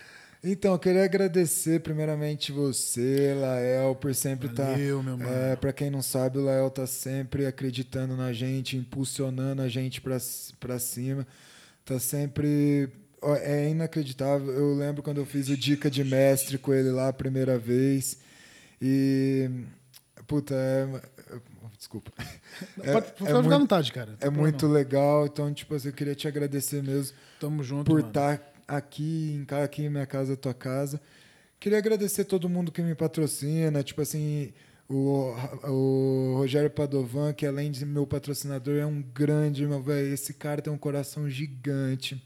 [0.43, 4.73] Então, eu queria agradecer primeiramente você, Lael, por sempre estar.
[4.73, 5.25] Tá, meu mano.
[5.29, 10.01] É, para quem não sabe, o Lael tá sempre acreditando na gente, impulsionando a gente
[10.01, 11.27] para cima,
[11.85, 12.89] tá sempre
[13.43, 14.51] É inacreditável.
[14.51, 18.17] Eu lembro quando eu fiz o Dica de Mestre com ele lá a primeira vez.
[18.81, 19.51] E.
[20.27, 20.89] Puta, é.
[21.77, 22.13] Desculpa.
[22.83, 24.15] É- Pode, é pode ficar à vontade, cara.
[24.21, 24.75] É muito não.
[24.75, 25.27] legal.
[25.27, 29.83] Então, tipo assim, eu queria te agradecer mesmo Tamo junto, por estar aqui, em aqui
[29.83, 31.01] em minha casa, tua casa.
[31.59, 34.53] Queria agradecer todo mundo que me patrocina, tipo assim,
[34.89, 40.15] o, o Rogério Padovan, que além de meu patrocinador, é um grande, meu velho.
[40.15, 42.23] Esse cara tem um coração gigante.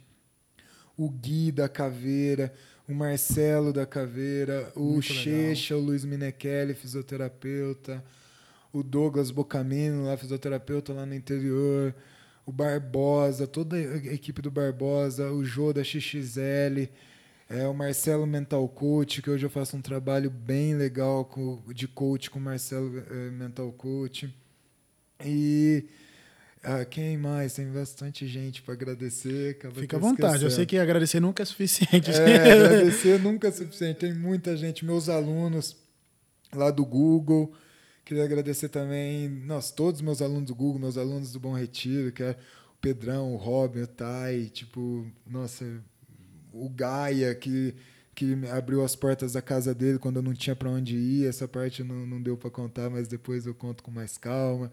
[0.96, 2.52] O Gui da Caveira,
[2.88, 5.24] o Marcelo da Caveira, o Muito legal.
[5.24, 8.04] Checha, o Luiz Minechelli, fisioterapeuta,
[8.72, 11.94] o Douglas Bocamino, lá, fisioterapeuta lá no interior,
[12.46, 16.88] o Barbosa, toda a equipe do Barbosa, o Jô da XXL,
[17.48, 21.86] é, o Marcelo Mental Coach, que hoje eu faço um trabalho bem legal com, de
[21.86, 24.34] coach com o Marcelo eh, Mental Coach.
[25.24, 25.84] E
[26.62, 27.52] ah, quem mais?
[27.54, 29.58] Tem bastante gente para agradecer.
[29.74, 30.42] Fica à vontade.
[30.42, 32.10] Eu sei que agradecer nunca é suficiente.
[32.10, 34.00] É, agradecer nunca é suficiente.
[34.00, 35.76] Tem muita gente, meus alunos
[36.54, 37.54] lá do Google.
[38.04, 42.12] Queria agradecer também, nossa, todos os meus alunos do Google, meus alunos do Bom Retiro,
[42.12, 42.36] que é
[42.72, 45.64] o Pedrão, o Robin, o Tai, tipo, nossa,
[46.52, 47.74] o Gaia, que,
[48.14, 51.26] que abriu as portas da casa dele quando eu não tinha para onde ir.
[51.26, 54.70] Essa parte não, não deu para contar, mas depois eu conto com mais calma.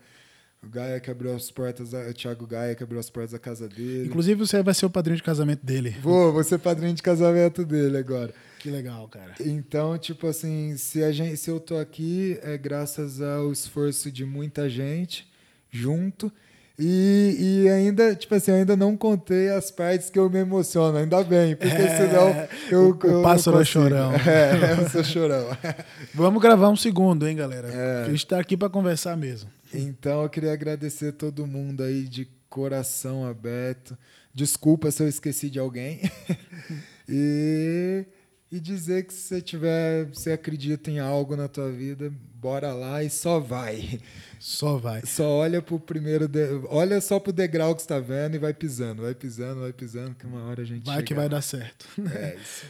[0.64, 3.40] O Gaia que abriu as portas, da, o Thiago Gaia que abriu as portas da
[3.40, 4.06] casa dele.
[4.06, 5.96] Inclusive, você vai ser o padrinho de casamento dele.
[6.02, 8.32] Vou, vou ser padrinho de casamento dele agora.
[8.60, 9.34] Que legal, cara.
[9.40, 14.24] Então, tipo assim, se, a gente, se eu tô aqui, é graças ao esforço de
[14.24, 15.28] muita gente
[15.72, 16.32] junto.
[16.80, 20.98] E, e ainda, tipo assim, eu ainda não contei as partes que eu me emociono,
[20.98, 22.90] ainda bem, porque É, senão eu.
[22.90, 23.84] o- o eu não pássaro é consigo.
[23.84, 24.12] chorão.
[24.26, 25.46] É, eu sou chorão.
[26.16, 27.68] Vamos gravar um segundo, hein, galera?
[27.70, 28.06] É.
[28.06, 29.50] A gente tá aqui pra conversar mesmo.
[29.74, 33.98] Então eu queria agradecer todo mundo aí de coração aberto.
[34.34, 36.02] Desculpa se eu esqueci de alguém.
[37.08, 38.06] e,
[38.52, 42.74] e dizer que se você tiver, se você acredita em algo na tua vida, bora
[42.74, 44.00] lá e só vai.
[44.40, 45.02] Só vai.
[45.06, 48.54] Só olha pro primeiro, de- olha só pro degrau que você tá vendo e vai
[48.54, 51.30] pisando, vai pisando, vai pisando, que uma hora a gente Vai chega que vai lá.
[51.30, 51.86] dar certo.
[52.14, 52.66] É isso.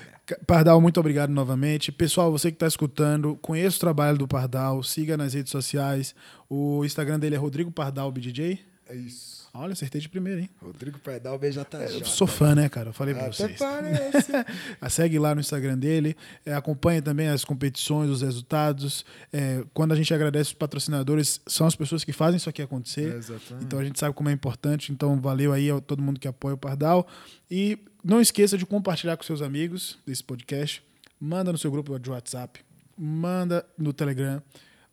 [0.45, 1.91] Pardal, muito obrigado novamente.
[1.91, 6.13] Pessoal, você que está escutando, conheça o trabalho do Pardal, siga nas redes sociais.
[6.49, 8.59] O Instagram dele é Rodrigo Pardal BDJ.
[8.87, 9.30] É isso.
[9.53, 10.49] Olha, acertei de primeira, hein?
[10.61, 11.65] Rodrigo Pardal, BJJ.
[11.99, 12.89] Eu sou fã, né, cara?
[12.89, 13.59] Eu falei pra Até vocês.
[13.59, 14.31] parece.
[14.79, 19.05] Ah, Segue lá no Instagram dele, é, acompanha também as competições, os resultados.
[19.31, 23.13] É, quando a gente agradece os patrocinadores, são as pessoas que fazem isso aqui acontecer.
[23.13, 23.65] É, exatamente.
[23.65, 24.91] Então a gente sabe como é importante.
[24.91, 27.05] Então valeu aí a todo mundo que apoia o Pardal.
[27.49, 30.81] E não esqueça de compartilhar com seus amigos desse podcast.
[31.19, 32.61] Manda no seu grupo de WhatsApp,
[32.97, 34.41] manda no Telegram,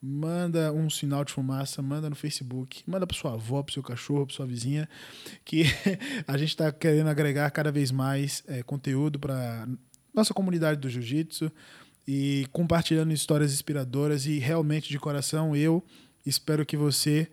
[0.00, 4.26] manda um sinal de fumaça, manda no Facebook, manda para sua avó, para seu cachorro,
[4.26, 4.88] para sua vizinha,
[5.44, 5.64] que
[6.26, 9.68] a gente está querendo agregar cada vez mais é, conteúdo para
[10.14, 11.50] nossa comunidade do jiu-jitsu
[12.06, 15.84] e compartilhando histórias inspiradoras e realmente de coração eu
[16.24, 17.28] espero que você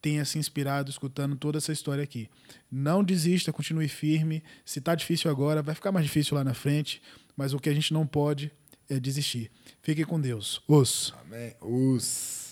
[0.00, 2.28] tenha se inspirado escutando toda essa história aqui.
[2.70, 4.42] Não desista, continue firme.
[4.64, 7.02] Se tá difícil agora, vai ficar mais difícil lá na frente,
[7.36, 8.50] mas o que a gente não pode
[8.88, 9.50] é desistir.
[9.82, 10.62] Fique com Deus.
[10.68, 11.14] Os.
[11.20, 11.54] Amém.
[11.60, 12.49] Os.